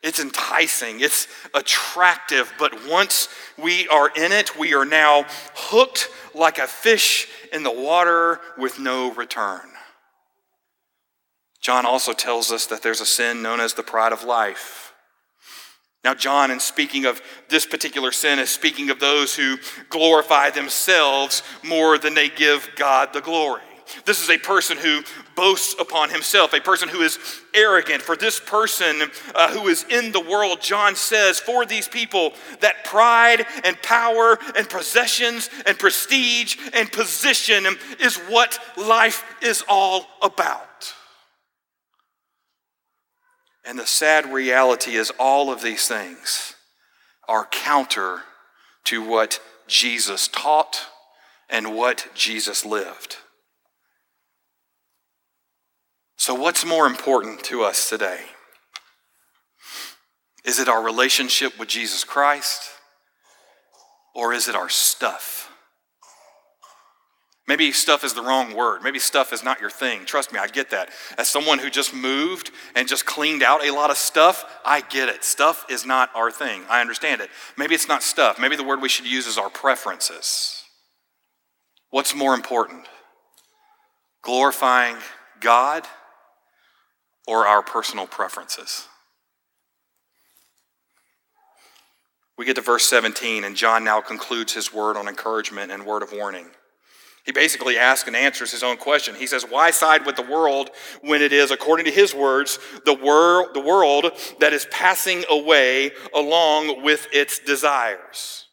It's 0.03 0.19
enticing, 0.19 0.99
it's 0.99 1.27
attractive, 1.53 2.51
but 2.57 2.87
once 2.89 3.29
we 3.57 3.87
are 3.87 4.09
in 4.15 4.31
it, 4.31 4.57
we 4.57 4.73
are 4.73 4.85
now 4.85 5.25
hooked 5.53 6.09
like 6.33 6.57
a 6.57 6.65
fish 6.65 7.27
in 7.53 7.61
the 7.63 7.71
water 7.71 8.39
with 8.57 8.79
no 8.79 9.13
return. 9.13 9.61
John 11.61 11.85
also 11.85 12.13
tells 12.13 12.51
us 12.51 12.65
that 12.67 12.81
there's 12.81 13.01
a 13.01 13.05
sin 13.05 13.43
known 13.43 13.59
as 13.59 13.75
the 13.75 13.83
pride 13.83 14.11
of 14.11 14.23
life. 14.23 14.93
Now, 16.03 16.15
John, 16.15 16.49
in 16.49 16.59
speaking 16.59 17.05
of 17.05 17.21
this 17.47 17.67
particular 17.67 18.11
sin, 18.11 18.39
is 18.39 18.49
speaking 18.49 18.89
of 18.89 18.99
those 18.99 19.35
who 19.35 19.57
glorify 19.89 20.49
themselves 20.49 21.43
more 21.63 21.99
than 21.99 22.15
they 22.15 22.27
give 22.29 22.71
God 22.75 23.13
the 23.13 23.21
glory. 23.21 23.61
This 24.05 24.23
is 24.23 24.29
a 24.31 24.39
person 24.39 24.77
who 24.77 25.03
boasts 25.35 25.75
upon 25.79 26.09
himself, 26.09 26.53
a 26.53 26.59
person 26.59 26.89
who 26.89 27.01
is 27.01 27.19
arrogant. 27.53 28.01
For 28.01 28.15
this 28.15 28.39
person 28.39 29.03
uh, 29.35 29.51
who 29.51 29.67
is 29.67 29.85
in 29.89 30.11
the 30.11 30.19
world, 30.19 30.61
John 30.61 30.95
says, 30.95 31.39
for 31.39 31.65
these 31.65 31.87
people, 31.87 32.33
that 32.59 32.83
pride 32.83 33.45
and 33.63 33.81
power 33.81 34.37
and 34.55 34.69
possessions 34.69 35.49
and 35.65 35.77
prestige 35.77 36.57
and 36.73 36.91
position 36.91 37.65
is 37.99 38.17
what 38.17 38.59
life 38.77 39.23
is 39.41 39.63
all 39.67 40.07
about. 40.21 40.93
And 43.63 43.77
the 43.77 43.85
sad 43.85 44.33
reality 44.33 44.95
is, 44.95 45.11
all 45.19 45.51
of 45.51 45.61
these 45.61 45.87
things 45.87 46.55
are 47.27 47.47
counter 47.51 48.23
to 48.85 49.03
what 49.03 49.39
Jesus 49.67 50.27
taught 50.27 50.87
and 51.49 51.75
what 51.75 52.07
Jesus 52.15 52.65
lived. 52.65 53.17
So, 56.21 56.35
what's 56.35 56.63
more 56.63 56.85
important 56.85 57.43
to 57.45 57.63
us 57.63 57.89
today? 57.89 58.19
Is 60.45 60.59
it 60.59 60.67
our 60.67 60.83
relationship 60.83 61.57
with 61.57 61.67
Jesus 61.67 62.03
Christ 62.03 62.69
or 64.13 64.31
is 64.31 64.47
it 64.47 64.53
our 64.53 64.69
stuff? 64.69 65.51
Maybe 67.47 67.71
stuff 67.71 68.03
is 68.03 68.13
the 68.13 68.21
wrong 68.21 68.55
word. 68.55 68.83
Maybe 68.83 68.99
stuff 68.99 69.33
is 69.33 69.43
not 69.43 69.59
your 69.59 69.71
thing. 69.71 70.05
Trust 70.05 70.31
me, 70.31 70.37
I 70.37 70.45
get 70.45 70.69
that. 70.69 70.89
As 71.17 71.27
someone 71.27 71.57
who 71.57 71.71
just 71.71 71.91
moved 71.91 72.51
and 72.75 72.87
just 72.87 73.07
cleaned 73.07 73.41
out 73.41 73.65
a 73.65 73.73
lot 73.73 73.89
of 73.89 73.97
stuff, 73.97 74.45
I 74.63 74.81
get 74.81 75.09
it. 75.09 75.23
Stuff 75.23 75.65
is 75.71 75.87
not 75.87 76.11
our 76.13 76.29
thing. 76.29 76.61
I 76.69 76.81
understand 76.81 77.21
it. 77.21 77.31
Maybe 77.57 77.73
it's 77.73 77.87
not 77.87 78.03
stuff. 78.03 78.37
Maybe 78.37 78.55
the 78.55 78.63
word 78.63 78.79
we 78.79 78.89
should 78.89 79.07
use 79.07 79.25
is 79.25 79.39
our 79.39 79.49
preferences. 79.49 80.65
What's 81.89 82.13
more 82.13 82.35
important? 82.35 82.85
Glorifying 84.21 84.97
God 85.39 85.87
or 87.27 87.47
our 87.47 87.61
personal 87.61 88.07
preferences. 88.07 88.87
We 92.37 92.45
get 92.45 92.55
to 92.55 92.61
verse 92.61 92.85
17, 92.87 93.43
and 93.43 93.55
John 93.55 93.83
now 93.83 94.01
concludes 94.01 94.53
his 94.53 94.73
word 94.73 94.97
on 94.97 95.07
encouragement 95.07 95.71
and 95.71 95.85
word 95.85 96.01
of 96.01 96.11
warning. 96.11 96.47
He 97.23 97.31
basically 97.31 97.77
asks 97.77 98.07
and 98.07 98.15
answers 98.15 98.51
his 98.51 98.63
own 98.63 98.77
question. 98.77 99.13
He 99.13 99.27
says, 99.27 99.43
Why 99.47 99.69
side 99.69 100.05
with 100.05 100.15
the 100.15 100.23
world 100.23 100.71
when 101.01 101.21
it 101.21 101.33
is, 101.33 101.51
according 101.51 101.85
to 101.85 101.91
his 101.91 102.15
words, 102.15 102.57
the, 102.85 102.95
wor- 102.95 103.51
the 103.53 103.59
world 103.59 104.11
that 104.39 104.53
is 104.53 104.65
passing 104.71 105.23
away 105.29 105.91
along 106.15 106.83
with 106.83 107.07
its 107.13 107.37
desires? 107.37 108.47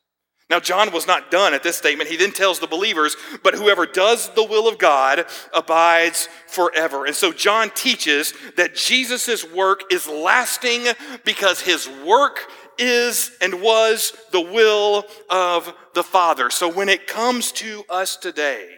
Now, 0.51 0.61
John 0.61 0.93
was 0.93 1.07
not 1.07 1.31
done 1.31 1.53
at 1.53 1.63
this 1.63 1.77
statement. 1.77 2.09
He 2.09 2.17
then 2.17 2.33
tells 2.33 2.59
the 2.59 2.67
believers, 2.67 3.17
but 3.43 3.55
whoever 3.55 3.85
does 3.85 4.31
the 4.31 4.45
will 4.45 4.67
of 4.67 4.79
God 4.79 5.27
abides 5.53 6.29
forever. 6.47 7.05
And 7.05 7.15
so 7.15 7.33
John 7.33 7.71
teaches 7.71 8.33
that 8.57 8.75
Jesus' 8.75 9.45
work 9.45 9.93
is 9.93 10.09
lasting 10.09 10.87
because 11.25 11.61
his 11.61 11.87
work 12.07 12.41
is 12.79 13.31
and 13.43 13.61
was 13.61 14.15
the 14.33 14.41
will 14.41 15.05
of 15.29 15.75
the 15.95 16.05
Father. 16.05 16.49
So 16.49 16.73
when 16.73 16.89
it 16.89 17.07
comes 17.07 17.53
to 17.53 17.85
us 17.91 18.17
today, 18.17 18.69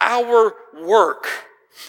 our 0.00 0.54
work 0.82 1.26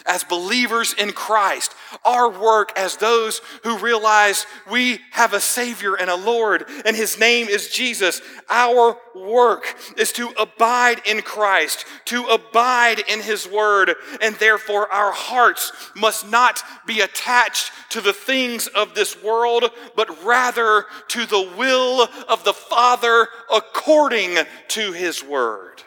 as 0.06 0.24
believers 0.24 0.94
in 0.94 1.12
Christ, 1.12 1.74
our 2.04 2.30
work 2.30 2.72
as 2.76 2.96
those 2.96 3.40
who 3.62 3.78
realize 3.78 4.46
we 4.70 5.00
have 5.12 5.32
a 5.32 5.40
Savior 5.40 5.94
and 5.94 6.10
a 6.10 6.16
Lord, 6.16 6.64
and 6.84 6.96
His 6.96 7.18
name 7.18 7.48
is 7.48 7.68
Jesus. 7.68 8.20
Our 8.50 8.98
work 9.14 9.76
is 9.96 10.12
to 10.12 10.30
abide 10.38 11.02
in 11.06 11.22
Christ, 11.22 11.86
to 12.06 12.24
abide 12.24 13.00
in 13.08 13.20
His 13.20 13.48
Word, 13.48 13.94
and 14.20 14.34
therefore 14.36 14.92
our 14.92 15.12
hearts 15.12 15.72
must 15.94 16.28
not 16.28 16.62
be 16.86 17.00
attached 17.00 17.72
to 17.90 18.00
the 18.00 18.12
things 18.12 18.66
of 18.66 18.94
this 18.94 19.22
world, 19.22 19.70
but 19.96 20.24
rather 20.24 20.86
to 21.08 21.26
the 21.26 21.52
will 21.56 22.08
of 22.28 22.44
the 22.44 22.52
Father 22.52 23.28
according 23.52 24.36
to 24.68 24.92
His 24.92 25.22
Word. 25.22 25.82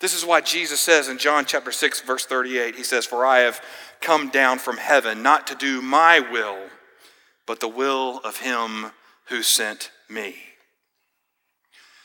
This 0.00 0.14
is 0.14 0.24
why 0.24 0.40
Jesus 0.40 0.80
says 0.80 1.08
in 1.08 1.18
John 1.18 1.44
chapter 1.44 1.72
6 1.72 2.00
verse 2.02 2.24
38, 2.24 2.76
he 2.76 2.84
says, 2.84 3.04
"For 3.04 3.26
I 3.26 3.40
have 3.40 3.60
come 4.00 4.28
down 4.28 4.58
from 4.58 4.76
heaven 4.76 5.22
not 5.22 5.46
to 5.48 5.54
do 5.54 5.82
my 5.82 6.20
will, 6.20 6.70
but 7.46 7.60
the 7.60 7.68
will 7.68 8.20
of 8.22 8.38
him 8.38 8.92
who 9.24 9.42
sent 9.42 9.90
me." 10.08 10.54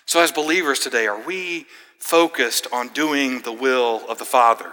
So 0.06 0.22
as 0.22 0.32
believers 0.32 0.80
today, 0.80 1.08
are 1.08 1.20
we 1.20 1.68
focused 2.00 2.68
on 2.72 2.90
doing 2.90 3.42
the 3.42 3.52
will 3.52 4.04
of 4.10 4.18
the 4.18 4.26
Father? 4.26 4.72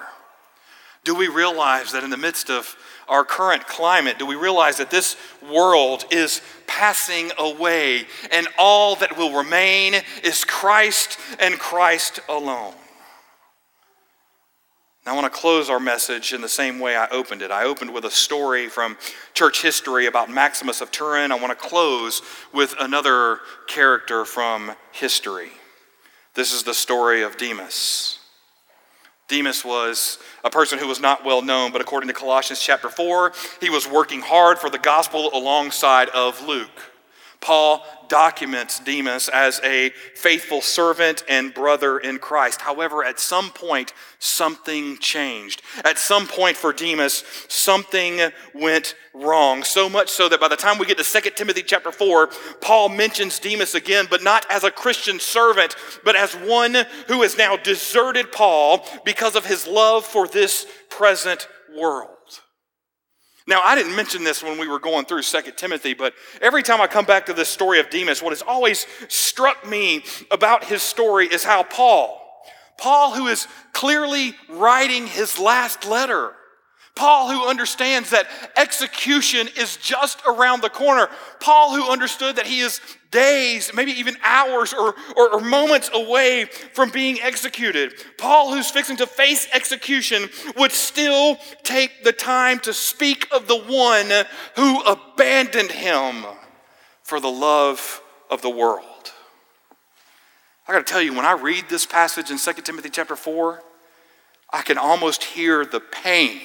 Do 1.05 1.15
we 1.15 1.29
realize 1.29 1.93
that 1.93 2.05
in 2.05 2.11
the 2.11 2.17
midst 2.17 2.51
of 2.51 2.77
our 3.09 3.25
current 3.25 3.67
climate, 3.67 4.19
do 4.19 4.27
we 4.27 4.35
realize 4.35 4.77
that 4.77 4.91
this 4.91 5.17
world 5.43 6.05
is 6.11 6.41
passing 6.67 7.33
away 7.39 8.07
and 8.31 8.49
all 8.59 8.97
that 8.97 9.17
will 9.17 9.33
remain 9.33 9.95
is 10.23 10.45
Christ 10.45 11.19
and 11.39 11.59
Christ 11.59 12.21
alone? 12.29 12.75
I 15.07 15.15
want 15.15 15.33
to 15.33 15.41
close 15.41 15.71
our 15.71 15.81
message 15.81 16.33
in 16.35 16.43
the 16.43 16.49
same 16.49 16.79
way 16.79 16.95
I 16.95 17.09
opened 17.09 17.41
it. 17.41 17.51
I 17.51 17.65
opened 17.65 17.93
with 17.93 18.05
a 18.05 18.11
story 18.11 18.69
from 18.69 18.99
church 19.33 19.63
history 19.63 20.07
about 20.07 20.29
Maximus 20.29 20.83
of 20.83 20.91
Turin. 20.91 21.33
I 21.33 21.37
want 21.37 21.59
to 21.59 21.69
close 21.69 22.21
with 22.53 22.75
another 22.79 23.41
character 23.67 24.27
from 24.27 24.73
history. 24.93 25.53
This 26.35 26.53
is 26.53 26.65
the 26.65 26.75
story 26.75 27.23
of 27.23 27.39
Demas. 27.39 28.19
Demas 29.27 29.65
was 29.65 30.19
a 30.45 30.51
person 30.51 30.79
who 30.79 30.87
was 30.87 31.01
not 31.01 31.25
well 31.25 31.41
known, 31.41 31.73
but 31.73 31.81
according 31.81 32.09
to 32.09 32.15
Colossians 32.15 32.61
chapter 32.61 32.91
4, 32.91 33.33
he 33.61 33.71
was 33.71 33.89
working 33.89 34.21
hard 34.21 34.59
for 34.59 34.69
the 34.69 34.79
gospel 34.79 35.31
alongside 35.33 36.09
of 36.11 36.47
Luke. 36.47 36.90
Paul 37.41 37.85
documents 38.09 38.81
Demas 38.81 39.31
as 39.31 39.61
a 39.65 39.91
faithful 40.15 40.61
servant 40.61 41.25
and 41.29 41.55
brother 41.55 41.99
in 41.99 42.19
Christ. 42.19 42.61
However, 42.61 43.03
at 43.03 43.19
some 43.19 43.51
point, 43.51 43.95
something 44.19 44.99
changed. 44.99 45.63
At 45.85 45.99
some 45.99 46.27
point 46.27 46.57
for 46.57 46.73
Demas, 46.73 47.25
something 47.49 48.21
went 48.55 48.95
wrong. 49.15 49.63
So 49.63 49.89
much 49.89 50.11
so 50.11 50.29
that 50.29 50.41
by 50.41 50.49
the 50.49 50.57
time 50.57 50.79
we 50.79 50.87
get 50.87 50.99
to 50.99 51.21
2 51.21 51.31
Timothy 51.31 51.63
chapter 51.63 51.93
4, 51.93 52.29
Paul 52.61 52.91
mentions 52.91 53.39
Demas 53.39 53.75
again, 53.75 54.07
but 54.11 54.23
not 54.23 54.45
as 54.51 54.65
a 54.65 54.71
Christian 54.71 55.19
servant, 55.19 55.77
but 56.05 56.17
as 56.17 56.35
one 56.35 56.77
who 57.07 57.23
has 57.23 57.39
now 57.39 57.57
deserted 57.57 58.33
Paul 58.33 58.85
because 59.05 59.37
of 59.37 59.47
his 59.47 59.67
love 59.67 60.05
for 60.05 60.29
this 60.29 60.67
present 60.91 61.49
world. 61.75 62.20
Now, 63.47 63.63
I 63.63 63.75
didn't 63.75 63.97
mention 63.97 64.23
this 64.23 64.43
when 64.43 64.59
we 64.59 64.69
were 64.69 64.79
going 64.79 65.07
through 65.07 65.23
2 65.23 65.41
Timothy, 65.57 65.95
but 65.95 66.15
every 66.41 66.63
time 66.63 66.81
I 66.81 66.87
come 66.87 67.05
back 67.05 67.27
to 67.27 67.33
this 67.33 67.49
story 67.49 67.81
of 67.81 67.91
Demas, 67.91 68.23
what 68.23 68.31
has 68.31 68.43
always 68.43 68.87
struck 69.09 69.67
me 69.67 70.05
about 70.31 70.65
his 70.65 70.83
story 70.83 71.27
is 71.27 71.43
how 71.43 71.63
Paul, 71.63 72.21
Paul, 72.77 73.15
who 73.15 73.27
is 73.29 73.49
clearly 73.73 74.35
writing 74.49 75.07
his 75.07 75.39
last 75.39 75.85
letter, 75.87 76.35
Paul, 76.95 77.31
who 77.31 77.49
understands 77.49 78.11
that 78.11 78.27
execution 78.57 79.49
is 79.57 79.77
just 79.77 80.21
around 80.27 80.63
the 80.63 80.69
corner. 80.69 81.09
Paul, 81.41 81.75
who 81.75 81.91
understood 81.91 82.37
that 82.37 82.47
he 82.47 82.61
is 82.61 82.81
days, 83.11 83.71
maybe 83.75 83.93
even 83.93 84.17
hours 84.23 84.73
or, 84.75 84.95
or, 85.17 85.35
or, 85.35 85.41
moments 85.41 85.91
away 85.93 86.45
from 86.45 86.91
being 86.91 87.21
executed. 87.21 87.95
Paul, 88.19 88.53
who's 88.53 88.71
fixing 88.71 88.97
to 88.99 89.07
face 89.07 89.49
execution, 89.53 90.29
would 90.57 90.73
still 90.73 91.39
take 91.63 92.05
the 92.05 92.13
time 92.13 92.61
to 92.61 92.73
speak 92.73 93.27
of 93.33 93.49
the 93.49 93.59
one 93.59 94.11
who 94.57 94.81
abandoned 94.83 95.73
him 95.73 96.25
for 97.03 97.19
the 97.19 97.31
love 97.31 98.03
of 98.31 98.43
the 98.43 98.51
world. 98.51 99.13
I 100.69 100.73
got 100.73 100.87
to 100.87 100.93
tell 100.93 101.03
you, 101.03 101.15
when 101.15 101.25
I 101.27 101.33
read 101.33 101.65
this 101.69 101.85
passage 101.85 102.31
in 102.31 102.39
2 102.39 102.53
Timothy 102.63 102.91
chapter 102.91 103.17
4, 103.17 103.61
I 104.53 104.63
can 104.63 104.79
almost 104.79 105.25
hear 105.25 105.65
the 105.65 105.81
pain 105.81 106.41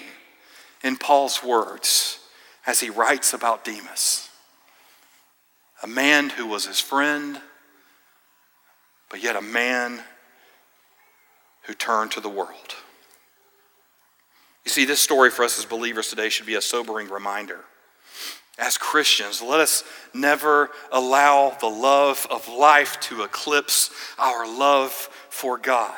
in 0.85 0.95
Paul's 0.95 1.43
words 1.43 2.19
as 2.67 2.79
he 2.79 2.91
writes 2.91 3.33
about 3.33 3.65
Demas. 3.65 4.29
A 5.81 5.87
man 5.87 6.29
who 6.29 6.45
was 6.45 6.67
his 6.67 6.79
friend, 6.79 7.41
but 9.09 9.21
yet 9.21 9.35
a 9.35 9.41
man 9.41 10.03
who 11.63 11.73
turned 11.73 12.11
to 12.11 12.21
the 12.21 12.29
world. 12.29 12.75
You 14.63 14.69
see, 14.69 14.85
this 14.85 14.99
story 14.99 15.31
for 15.31 15.43
us 15.43 15.57
as 15.57 15.65
believers 15.65 16.09
today 16.09 16.29
should 16.29 16.45
be 16.45 16.53
a 16.53 16.61
sobering 16.61 17.09
reminder. 17.09 17.61
As 18.59 18.77
Christians, 18.77 19.41
let 19.41 19.59
us 19.59 19.83
never 20.13 20.69
allow 20.91 21.57
the 21.59 21.65
love 21.65 22.27
of 22.29 22.47
life 22.47 22.99
to 23.01 23.23
eclipse 23.23 23.89
our 24.19 24.47
love 24.47 24.91
for 25.29 25.57
God. 25.57 25.95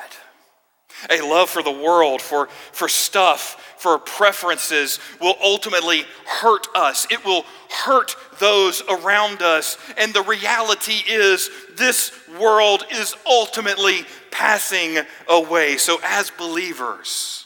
A 1.09 1.21
love 1.21 1.49
for 1.49 1.61
the 1.61 1.71
world, 1.71 2.21
for, 2.21 2.47
for 2.71 2.89
stuff, 2.89 3.75
for 3.77 3.99
preferences 3.99 4.99
will 5.21 5.35
ultimately 5.41 6.05
hurt 6.25 6.67
us. 6.75 7.07
It 7.11 7.23
will 7.23 7.45
hurt 7.69 8.15
those 8.39 8.81
around 8.89 9.41
us. 9.41 9.77
And 9.97 10.13
the 10.13 10.23
reality 10.23 11.01
is, 11.07 11.49
this 11.75 12.11
world 12.39 12.85
is 12.91 13.15
ultimately 13.25 14.05
passing 14.31 14.97
away. 15.29 15.77
So, 15.77 15.99
as 16.03 16.31
believers, 16.31 17.45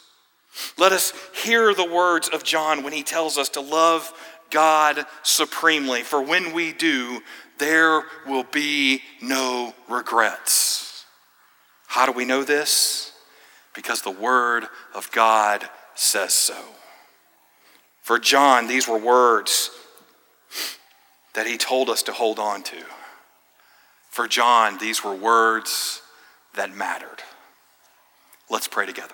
let 0.77 0.91
us 0.91 1.13
hear 1.33 1.73
the 1.73 1.89
words 1.89 2.29
of 2.29 2.43
John 2.43 2.83
when 2.83 2.93
he 2.93 3.03
tells 3.03 3.37
us 3.37 3.49
to 3.49 3.61
love 3.61 4.13
God 4.49 5.05
supremely. 5.23 6.03
For 6.03 6.21
when 6.21 6.53
we 6.53 6.73
do, 6.73 7.21
there 7.57 8.03
will 8.25 8.43
be 8.43 9.01
no 9.21 9.73
regrets. 9.89 11.05
How 11.87 12.05
do 12.05 12.11
we 12.11 12.25
know 12.25 12.43
this? 12.43 13.11
Because 13.74 14.01
the 14.01 14.11
Word 14.11 14.65
of 14.93 15.11
God 15.11 15.67
says 15.95 16.34
so. 16.34 16.57
For 18.01 18.19
John, 18.19 18.67
these 18.67 18.88
were 18.88 18.97
words 18.97 19.72
that 21.34 21.47
he 21.47 21.57
told 21.57 21.89
us 21.89 22.03
to 22.03 22.11
hold 22.11 22.39
on 22.39 22.63
to. 22.63 22.84
For 24.09 24.28
John, 24.28 24.78
these 24.78 25.03
were 25.03 25.15
words 25.15 26.01
that 26.55 26.76
mattered. 26.76 27.24
Let's 28.49 28.67
pray 28.67 28.86
together. 28.86 29.07